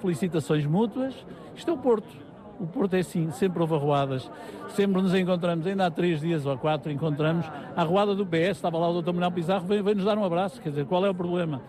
felicitações 0.00 0.66
mútuas. 0.66 1.14
Isto 1.54 1.70
é 1.70 1.74
o 1.74 1.78
Porto 1.78 2.21
O 2.62 2.66
Porto 2.66 2.94
é 2.94 3.00
assim, 3.00 3.28
sempre 3.32 3.60
houve 3.60 3.74
arruadas, 3.74 4.30
sempre 4.68 5.02
nos 5.02 5.12
encontramos, 5.12 5.66
ainda 5.66 5.86
há 5.86 5.90
três 5.90 6.20
dias 6.20 6.46
ou 6.46 6.56
quatro 6.56 6.92
encontramos. 6.92 7.44
A 7.74 7.80
arruada 7.82 8.14
do 8.14 8.24
PS, 8.24 8.50
estava 8.50 8.78
lá 8.78 8.88
o 8.88 9.02
Dr. 9.02 9.08
Manuel 9.12 9.32
Pizarro, 9.32 9.66
veio, 9.66 9.82
veio 9.82 9.96
nos 9.96 10.04
dar 10.04 10.16
um 10.16 10.24
abraço, 10.24 10.60
quer 10.62 10.68
dizer, 10.68 10.86
qual 10.86 11.04
é 11.04 11.10
o 11.10 11.14
problema? 11.14 11.60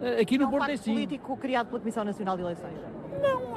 Eh, 0.00 0.22
Aqui 0.22 0.38
no 0.38 0.44
É 0.44 0.46
um 0.46 0.50
Porto 0.50 0.70
é 0.70 0.72
assim. 0.72 0.94
político 0.94 1.36
criado 1.36 1.66
pela 1.66 1.80
Comissão 1.80 2.02
Nacional 2.02 2.34
de 2.36 2.42
Eleições. 2.44 2.72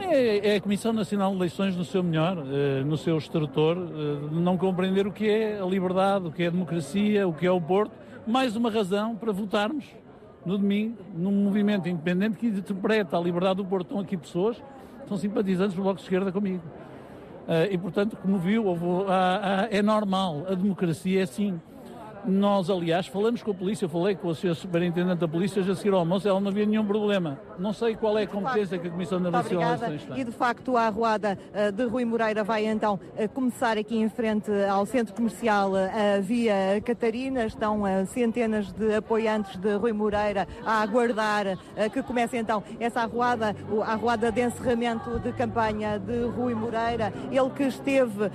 É, 0.02 0.50
é 0.50 0.56
a 0.58 0.62
Comissão 0.62 0.92
Nacional 0.92 1.32
de 1.32 1.38
Eleições 1.38 1.78
no 1.78 1.86
seu 1.86 2.04
melhor, 2.04 2.44
eh, 2.52 2.84
no 2.84 2.98
seu 2.98 3.18
extrator, 3.18 3.78
eh, 3.78 4.28
de 4.30 4.36
não 4.36 4.58
compreender 4.58 5.08
o 5.08 5.14
que 5.14 5.30
é 5.30 5.62
a 5.62 5.66
liberdade, 5.66 6.28
o 6.28 6.32
que 6.32 6.44
é 6.44 6.48
a 6.48 6.50
democracia, 6.50 7.26
o 7.26 7.34
que 7.34 7.46
é 7.46 7.52
o 7.52 7.62
Porto. 7.62 7.94
Mais 8.28 8.58
uma 8.58 8.70
razão 8.70 9.16
para 9.16 9.32
votarmos 9.32 9.86
no 10.46 10.58
domingo 10.58 10.98
num 11.16 11.32
movimento 11.32 11.88
independente 11.88 12.36
que 12.38 12.48
interpreta 12.48 13.16
a 13.18 13.22
liberdade 13.22 13.56
do 13.58 13.66
Porto. 13.66 13.84
Estão 13.86 14.00
aqui 14.00 14.18
pessoas 14.18 14.62
são 15.12 15.18
simpatizantes 15.18 15.76
do 15.76 15.82
Bloco 15.82 15.98
de 15.98 16.04
Esquerda 16.04 16.32
comigo. 16.32 16.64
Eh, 17.46 17.74
E, 17.74 17.78
portanto, 17.78 18.16
como 18.22 18.38
viu, 18.38 18.66
houve- 18.66 19.12
há- 19.12 19.64
há- 19.64 19.68
é 19.70 19.82
normal, 19.82 20.46
a 20.50 20.56
democracia 20.56 21.20
é 21.20 21.24
assim. 21.24 21.60
Nós, 22.26 22.70
aliás, 22.70 23.08
falamos 23.08 23.42
com 23.42 23.50
a 23.50 23.54
polícia, 23.54 23.86
eu 23.86 23.90
falei 23.90 24.16
com 24.16 24.30
a 24.30 24.36
senhora 24.36 24.54
superintendente 24.58 25.16
da 25.18 25.28
polícia, 25.28 25.64
já 25.64 25.74
seguir 25.76 25.92
ao 25.94 26.00
almoço, 26.00 26.28
ela 26.28 26.40
não 26.40 26.50
havia 26.50 26.66
nenhum 26.68 26.86
problema. 26.86 27.40
Não 27.58 27.74
sei 27.74 27.96
qual 27.96 28.18
é 28.18 28.24
a 28.24 28.28
competência 28.28 28.78
que 28.78 28.88
a 28.88 28.92
Comissão 28.92 29.20
Nacional. 29.20 29.76
Eleições 29.76 30.04
tem. 30.06 30.20
E 30.20 30.24
de 30.24 30.32
facto 30.32 30.78
a 30.78 30.84
arruada 30.84 31.38
eh, 31.54 31.72
de 31.72 31.84
Rui 31.86 32.06
Moreira 32.06 32.44
vai 32.44 32.66
então 32.68 33.00
eh, 33.18 33.28
começar 33.28 33.76
aqui 33.78 33.98
em 33.98 34.08
frente 34.08 34.52
ao 34.70 34.86
centro 34.86 35.16
comercial 35.16 35.76
eh, 35.76 36.22
Via 36.22 36.80
Catarina. 36.86 37.46
Estão 37.46 37.82
centenas 38.08 38.72
de 38.72 38.94
apoiantes 38.96 39.58
de 39.58 39.74
Rui 39.76 39.92
Moreira 39.94 40.48
a 40.66 40.82
aguardar 40.82 41.58
que 41.92 42.04
comece 42.04 42.38
então 42.38 42.64
essa 42.80 43.02
arruada, 43.02 43.56
o- 43.72 43.82
a 43.82 43.88
arruada 43.94 44.32
de 44.32 44.42
encerramento 44.42 45.20
de 45.20 45.32
campanha 45.34 45.98
de 45.98 46.26
Rui 46.26 46.54
Moreira. 46.54 47.12
Ele 47.32 47.50
que 47.50 47.64
esteve 47.64 48.30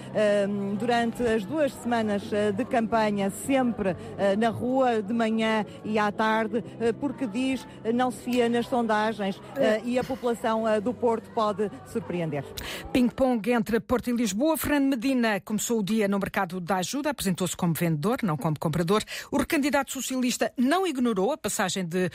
durante 0.79 1.23
as 1.23 1.45
duas 1.45 1.73
semanas 1.73 2.23
de 2.57 2.65
campanha 2.65 3.31
sempre 3.31 3.76
eh, 3.85 4.37
na 4.37 4.49
rua 4.49 5.03
de 5.03 5.13
manhã 5.13 5.65
e 5.85 5.99
à 5.99 6.11
tarde, 6.11 6.65
eh, 6.81 6.93
porque 6.93 7.27
diz 7.27 7.67
eh, 7.85 7.93
não 7.93 8.11
se 8.11 8.19
fia 8.23 8.49
nas 8.49 8.67
sondagens 8.67 9.41
eh, 9.57 9.81
e 9.85 9.99
a 9.99 10.05
população 10.05 10.65
do 10.83 10.93
Porto 10.93 11.31
pode 11.31 11.71
surpreender. 11.87 12.45
Ping-pong 12.93 13.51
entre 13.53 13.81
Porto 13.81 14.11
e 14.11 14.13
Lisboa. 14.13 14.57
Fernando 14.57 14.91
Medina 14.91 15.41
começou 15.41 15.81
o 15.81 15.83
dia 15.83 16.09
no 16.09 16.19
mercado 16.19 16.61
da 16.61 16.77
ajuda, 16.77 17.11
apresentou-se 17.11 17.57
como 17.57 17.75
vendedor, 17.75 18.19
não 18.23 18.37
como 18.37 18.59
comprador. 18.59 19.03
O 19.31 19.39
recandidato 19.39 19.93
socialista 19.93 20.53
não 20.57 20.87
ignorou 20.87 21.33
a 21.33 21.39
passagem 21.39 21.85
de 21.85 22.11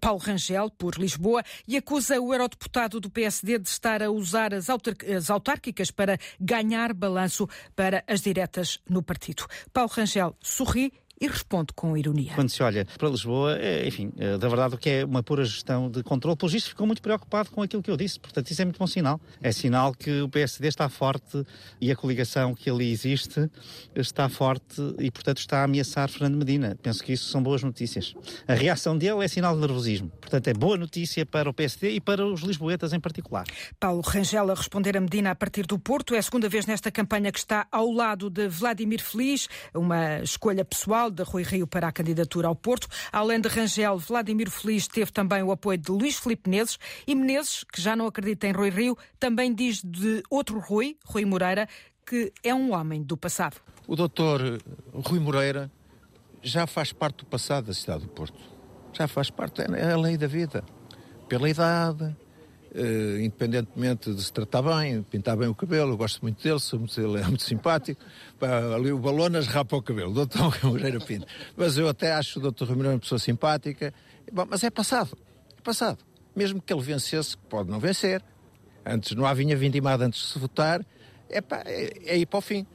Paulo 0.00 0.20
Rangel 0.20 0.70
por 0.70 0.96
Lisboa 0.96 1.42
e 1.66 1.76
acusa 1.76 2.20
o 2.20 2.32
eurodeputado 2.32 3.00
do 3.00 3.10
PSD 3.10 3.58
de 3.58 3.68
estar 3.68 4.02
a 4.02 4.10
usar 4.10 4.52
as 4.54 5.30
autárquicas 5.30 5.90
para 5.90 6.18
ganhar 6.40 6.92
balanço 6.92 7.48
para 7.74 8.04
as 8.06 8.20
diretas 8.20 8.80
no 8.88 9.02
partido. 9.02 9.46
Paulo 9.72 9.90
Rangel 9.92 10.36
sorri 10.40 10.92
e 11.20 11.26
responde 11.26 11.72
com 11.74 11.96
ironia. 11.96 12.32
Quando 12.34 12.48
se 12.48 12.62
olha 12.62 12.86
para 12.98 13.08
Lisboa, 13.08 13.56
é, 13.58 13.86
enfim, 13.86 14.12
é, 14.18 14.36
da 14.36 14.48
verdade 14.48 14.74
o 14.74 14.78
que 14.78 14.90
é 14.90 15.04
uma 15.04 15.22
pura 15.22 15.44
gestão 15.44 15.90
de 15.90 16.02
controle, 16.02 16.36
pelo 16.36 16.50
visto 16.50 16.68
ficou 16.68 16.86
muito 16.86 17.00
preocupado 17.02 17.50
com 17.50 17.62
aquilo 17.62 17.82
que 17.82 17.90
eu 17.90 17.96
disse, 17.96 18.20
portanto 18.20 18.50
isso 18.50 18.60
é 18.60 18.64
muito 18.64 18.78
bom 18.78 18.86
sinal. 18.86 19.20
É 19.40 19.50
sinal 19.52 19.94
que 19.94 20.20
o 20.20 20.28
PSD 20.28 20.68
está 20.68 20.88
forte 20.88 21.44
e 21.80 21.90
a 21.90 21.96
coligação 21.96 22.54
que 22.54 22.68
ali 22.68 22.90
existe 22.90 23.50
está 23.94 24.28
forte 24.28 24.80
e, 24.98 25.10
portanto, 25.10 25.38
está 25.38 25.60
a 25.60 25.64
ameaçar 25.64 26.08
Fernando 26.08 26.36
Medina. 26.36 26.76
Penso 26.82 27.02
que 27.02 27.12
isso 27.12 27.30
são 27.30 27.42
boas 27.42 27.62
notícias. 27.62 28.14
A 28.46 28.54
reação 28.54 28.96
dele 28.96 29.24
é 29.24 29.28
sinal 29.28 29.54
de 29.54 29.60
nervosismo, 29.60 30.10
portanto 30.20 30.48
é 30.48 30.54
boa 30.54 30.76
notícia 30.76 31.24
para 31.24 31.48
o 31.48 31.54
PSD 31.54 31.90
e 31.90 32.00
para 32.00 32.26
os 32.26 32.42
lisboetas 32.42 32.92
em 32.92 33.00
particular. 33.00 33.44
Paulo 33.80 34.02
Rangel 34.02 34.50
a 34.50 34.54
responder 34.54 34.96
a 34.96 35.00
Medina 35.00 35.30
a 35.30 35.34
partir 35.34 35.66
do 35.66 35.78
Porto. 35.78 36.14
É 36.14 36.18
a 36.18 36.22
segunda 36.22 36.48
vez 36.48 36.66
nesta 36.66 36.90
campanha 36.90 37.32
que 37.32 37.38
está 37.38 37.66
ao 37.70 37.90
lado 37.90 38.28
de 38.28 38.48
Vladimir 38.48 39.02
Feliz, 39.02 39.48
uma 39.74 40.20
escolha 40.20 40.64
pessoal 40.64 41.05
de 41.10 41.22
Rui 41.22 41.42
Rio 41.42 41.66
para 41.66 41.88
a 41.88 41.92
candidatura 41.92 42.48
ao 42.48 42.54
Porto. 42.54 42.88
Além 43.12 43.40
de 43.40 43.48
Rangel, 43.48 43.98
Vladimir 43.98 44.50
Feliz 44.50 44.86
teve 44.86 45.10
também 45.10 45.42
o 45.42 45.52
apoio 45.52 45.78
de 45.78 45.90
Luís 45.90 46.18
Filipe 46.18 46.48
Menezes 46.48 46.78
e 47.06 47.14
Menezes, 47.14 47.64
que 47.64 47.80
já 47.80 47.94
não 47.94 48.06
acredita 48.06 48.46
em 48.46 48.52
Rui 48.52 48.70
Rio, 48.70 48.96
também 49.18 49.54
diz 49.54 49.82
de 49.82 50.22
outro 50.30 50.58
Rui, 50.58 50.96
Rui 51.04 51.24
Moreira, 51.24 51.68
que 52.06 52.32
é 52.42 52.54
um 52.54 52.72
homem 52.72 53.02
do 53.02 53.16
passado. 53.16 53.56
O 53.86 53.96
doutor 53.96 54.60
Rui 54.92 55.18
Moreira 55.18 55.70
já 56.42 56.66
faz 56.66 56.92
parte 56.92 57.18
do 57.18 57.26
passado 57.26 57.66
da 57.66 57.74
cidade 57.74 58.02
do 58.02 58.08
Porto. 58.08 58.38
Já 58.92 59.08
faz 59.08 59.30
parte, 59.30 59.60
é 59.60 59.92
a 59.92 59.96
lei 59.96 60.16
da 60.16 60.26
vida. 60.26 60.64
Pela 61.28 61.50
idade, 61.50 62.16
eh, 62.78 63.24
independentemente 63.24 64.12
de 64.12 64.22
se 64.22 64.30
tratar 64.30 64.60
bem, 64.60 65.02
pintar 65.02 65.34
bem 65.34 65.48
o 65.48 65.54
cabelo, 65.54 65.92
eu 65.92 65.96
gosto 65.96 66.20
muito 66.20 66.42
dele, 66.42 66.60
sou 66.60 66.78
muito, 66.78 67.00
ele 67.00 67.18
é 67.18 67.24
muito 67.24 67.42
simpático. 67.42 68.04
Pá, 68.38 68.74
ali 68.74 68.92
o 68.92 68.98
Balonas 68.98 69.46
rapa 69.46 69.76
o 69.76 69.82
cabelo, 69.82 70.10
o 70.10 70.14
doutor 70.26 70.58
Moreira 70.62 71.00
pinta. 71.00 71.26
Mas 71.56 71.78
eu 71.78 71.88
até 71.88 72.12
acho 72.12 72.38
o 72.38 72.42
doutor 72.42 72.68
Moreira 72.68 72.90
uma 72.90 73.00
pessoa 73.00 73.18
simpática. 73.18 73.94
Bom, 74.30 74.46
mas 74.46 74.62
é 74.62 74.68
passado, 74.68 75.16
é 75.56 75.60
passado. 75.62 76.04
Mesmo 76.34 76.60
que 76.60 76.70
ele 76.70 76.82
vencesse, 76.82 77.34
pode 77.48 77.70
não 77.70 77.80
vencer, 77.80 78.22
antes 78.84 79.12
não 79.16 79.24
há 79.24 79.32
vinha 79.32 79.56
vindimada 79.56 80.04
antes 80.04 80.20
de 80.20 80.26
se 80.26 80.38
votar, 80.38 80.84
é, 81.30 81.40
pá, 81.40 81.62
é, 81.64 81.92
é 82.04 82.18
ir 82.18 82.26
para 82.26 82.38
o 82.38 82.42
fim. 82.42 82.66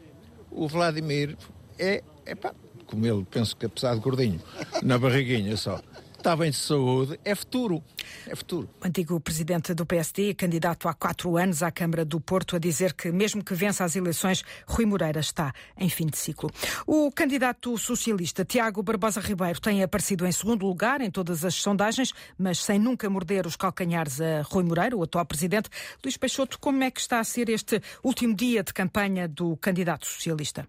O 0.50 0.68
Vladimir 0.68 1.38
é, 1.78 2.04
é 2.26 2.34
pá, 2.34 2.56
como 2.88 3.06
ele, 3.06 3.24
penso 3.30 3.56
que 3.56 3.68
apesar 3.68 3.94
de 3.94 4.02
gordinho, 4.02 4.42
na 4.82 4.98
barriguinha 4.98 5.56
só, 5.56 5.80
está 6.22 6.36
bem 6.36 6.52
de 6.52 6.58
saúde, 6.58 7.20
é 7.26 7.34
futuro. 7.34 7.84
É 8.28 8.36
futuro. 8.36 8.70
O 8.80 8.88
antigo 8.88 9.20
presidente 9.20 9.74
do 9.74 9.88
PSD, 9.88 10.36
candidato 10.36 10.88
há 10.88 10.94
quatro 10.94 11.36
anos 11.36 11.64
à 11.64 11.72
Câmara 11.72 12.06
do 12.06 12.22
Porto, 12.22 12.56
a 12.56 12.60
dizer 12.60 12.94
que, 12.94 13.12
mesmo 13.12 13.44
que 13.44 13.56
vença 13.56 13.84
as 13.84 13.96
eleições, 13.96 14.44
Rui 14.68 14.86
Moreira 14.86 15.20
está 15.20 15.52
em 15.76 15.90
fim 15.90 16.06
de 16.06 16.18
ciclo. 16.18 16.52
O 16.86 17.12
candidato 17.12 17.76
socialista 17.76 18.46
Tiago 18.46 18.84
Barbosa 18.84 19.20
Ribeiro 19.20 19.60
tem 19.60 19.82
aparecido 19.82 20.28
em 20.28 20.32
segundo 20.32 20.64
lugar 20.64 21.02
em 21.02 21.10
todas 21.10 21.44
as 21.44 21.56
sondagens, 21.56 22.14
mas 22.38 22.60
sem 22.60 22.78
nunca 22.78 23.10
morder 23.10 23.48
os 23.48 23.56
calcanhares 23.56 24.22
a 24.22 24.44
Rui 24.44 24.64
Moreira, 24.64 24.96
o 24.96 25.02
atual 25.02 25.26
presidente. 25.26 25.72
Luís 26.04 26.18
Peixoto, 26.18 26.60
como 26.60 26.84
é 26.84 26.92
que 26.92 27.02
está 27.02 27.20
a 27.20 27.24
ser 27.24 27.50
este 27.50 27.82
último 28.04 28.36
dia 28.36 28.64
de 28.64 28.72
campanha 28.72 29.28
do 29.28 29.58
candidato 29.58 30.06
socialista? 30.06 30.68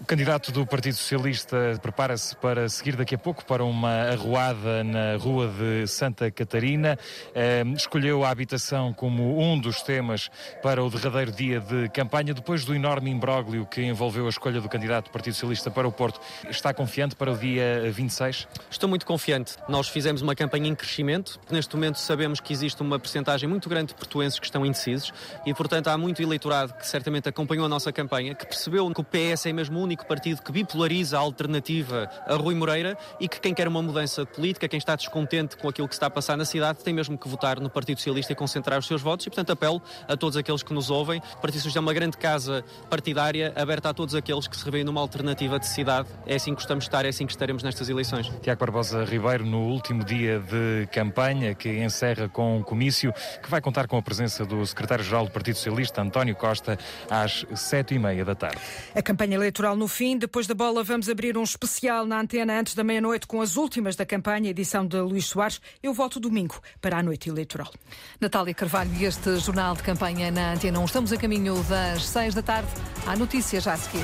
O 0.00 0.04
candidato 0.06 0.50
do 0.50 0.66
Partido 0.66 0.94
Socialista 0.94 1.78
prepara-se 1.82 2.34
para 2.34 2.66
seguir 2.70 2.96
daqui 2.96 3.14
a 3.14 3.18
pouco 3.18 3.44
para 3.44 3.62
uma 3.62 4.10
arruada 4.10 4.82
na 4.82 5.16
Rua 5.18 5.46
de 5.46 5.86
Santa 5.86 6.30
Catarina. 6.30 6.98
Eh, 7.34 7.62
escolheu 7.76 8.24
a 8.24 8.30
habitação 8.30 8.94
como 8.94 9.38
um 9.38 9.60
dos 9.60 9.82
temas 9.82 10.30
para 10.62 10.82
o 10.82 10.88
derradeiro 10.88 11.30
dia 11.30 11.60
de 11.60 11.90
campanha, 11.90 12.32
depois 12.32 12.64
do 12.64 12.74
enorme 12.74 13.10
imbróglio 13.10 13.66
que 13.66 13.82
envolveu 13.82 14.24
a 14.24 14.30
escolha 14.30 14.58
do 14.58 14.70
candidato 14.70 15.04
do 15.04 15.10
Partido 15.10 15.34
Socialista 15.34 15.70
para 15.70 15.86
o 15.86 15.92
Porto. 15.92 16.18
Está 16.48 16.72
confiante 16.72 17.14
para 17.14 17.30
o 17.30 17.36
dia 17.36 17.92
26? 17.92 18.48
Estou 18.70 18.88
muito 18.88 19.04
confiante. 19.04 19.56
Nós 19.68 19.86
fizemos 19.86 20.22
uma 20.22 20.34
campanha 20.34 20.66
em 20.66 20.74
crescimento. 20.74 21.38
Neste 21.50 21.76
momento 21.76 21.98
sabemos 21.98 22.40
que 22.40 22.54
existe 22.54 22.80
uma 22.80 22.98
percentagem 22.98 23.46
muito 23.46 23.68
grande 23.68 23.88
de 23.88 23.96
portuenses 23.96 24.38
que 24.38 24.46
estão 24.46 24.64
indecisos 24.64 25.12
e, 25.44 25.52
portanto, 25.52 25.88
há 25.88 25.98
muito 25.98 26.22
eleitorado 26.22 26.72
que 26.72 26.86
certamente 26.86 27.28
acompanhou 27.28 27.66
a 27.66 27.68
nossa 27.68 27.92
campanha, 27.92 28.34
que 28.34 28.46
percebeu 28.46 28.90
que 28.90 29.00
o 29.02 29.04
PS 29.04 29.44
é 29.44 29.52
mesmo 29.52 29.78
o 29.78 29.89
único 29.90 30.06
partido 30.06 30.40
que 30.40 30.52
bipolariza 30.52 31.18
a 31.18 31.20
alternativa 31.20 32.08
a 32.24 32.36
Rui 32.36 32.54
Moreira 32.54 32.96
e 33.18 33.28
que 33.28 33.40
quem 33.40 33.52
quer 33.52 33.66
uma 33.66 33.82
mudança 33.82 34.24
de 34.24 34.30
política, 34.30 34.68
quem 34.68 34.78
está 34.78 34.94
descontente 34.94 35.56
com 35.56 35.68
aquilo 35.68 35.88
que 35.88 35.94
está 35.94 36.06
a 36.06 36.10
passar 36.10 36.36
na 36.36 36.44
cidade, 36.44 36.78
tem 36.84 36.94
mesmo 36.94 37.18
que 37.18 37.28
votar 37.28 37.58
no 37.58 37.68
Partido 37.68 37.98
Socialista 37.98 38.32
e 38.32 38.36
concentrar 38.36 38.78
os 38.78 38.86
seus 38.86 39.02
votos. 39.02 39.26
E, 39.26 39.30
portanto, 39.30 39.50
apelo 39.50 39.82
a 40.06 40.16
todos 40.16 40.36
aqueles 40.36 40.62
que 40.62 40.72
nos 40.72 40.90
ouvem. 40.90 41.18
O 41.18 41.40
Partido 41.40 41.54
Socialista 41.54 41.78
é 41.80 41.82
uma 41.82 41.92
grande 41.92 42.16
casa 42.16 42.64
partidária 42.88 43.52
aberta 43.56 43.90
a 43.90 43.94
todos 43.94 44.14
aqueles 44.14 44.46
que 44.46 44.56
se 44.56 44.64
revêem 44.64 44.84
numa 44.84 45.00
alternativa 45.00 45.58
de 45.58 45.66
cidade. 45.66 46.08
É 46.24 46.36
assim 46.36 46.50
que 46.50 46.60
gostamos 46.60 46.84
de 46.84 46.88
estar, 46.88 47.04
é 47.04 47.08
assim 47.08 47.26
que 47.26 47.32
estaremos 47.32 47.64
nestas 47.64 47.88
eleições. 47.88 48.30
Tiago 48.42 48.60
Barbosa 48.60 49.04
Ribeiro, 49.04 49.44
no 49.44 49.62
último 49.62 50.04
dia 50.04 50.38
de 50.38 50.86
campanha, 50.92 51.52
que 51.52 51.68
encerra 51.68 52.28
com 52.28 52.58
um 52.58 52.62
comício, 52.62 53.12
que 53.42 53.50
vai 53.50 53.60
contar 53.60 53.88
com 53.88 53.96
a 53.96 54.02
presença 54.02 54.44
do 54.46 54.64
secretário-geral 54.64 55.24
do 55.24 55.32
Partido 55.32 55.56
Socialista, 55.56 56.00
António 56.00 56.36
Costa, 56.36 56.78
às 57.10 57.44
sete 57.56 57.96
e 57.96 57.98
meia 57.98 58.24
da 58.24 58.36
tarde. 58.36 58.60
A 58.94 59.02
campanha 59.02 59.34
eleitoral 59.34 59.76
no 59.80 59.88
fim, 59.88 60.18
depois 60.18 60.46
da 60.46 60.52
bola, 60.54 60.84
vamos 60.84 61.08
abrir 61.08 61.38
um 61.38 61.42
especial 61.42 62.04
na 62.04 62.20
antena 62.20 62.60
antes 62.60 62.74
da 62.74 62.84
meia-noite 62.84 63.26
com 63.26 63.40
as 63.40 63.56
últimas 63.56 63.96
da 63.96 64.04
campanha, 64.04 64.50
edição 64.50 64.86
de 64.86 64.98
Luís 64.98 65.24
Soares. 65.24 65.58
Eu 65.82 65.94
volto 65.94 66.20
domingo 66.20 66.60
para 66.82 66.98
a 66.98 67.02
noite 67.02 67.30
eleitoral. 67.30 67.72
Natália 68.20 68.52
Carvalho 68.52 68.92
e 68.92 69.06
este 69.06 69.38
jornal 69.38 69.74
de 69.74 69.82
campanha 69.82 70.30
na 70.30 70.52
Antena 70.52 70.78
1. 70.80 70.84
Estamos 70.84 71.12
a 71.14 71.16
caminho 71.16 71.62
das 71.62 72.04
seis 72.04 72.34
da 72.34 72.42
tarde. 72.42 72.68
Há 73.06 73.16
notícias 73.16 73.64
já 73.64 73.72
a 73.72 73.76
seguir. 73.78 73.98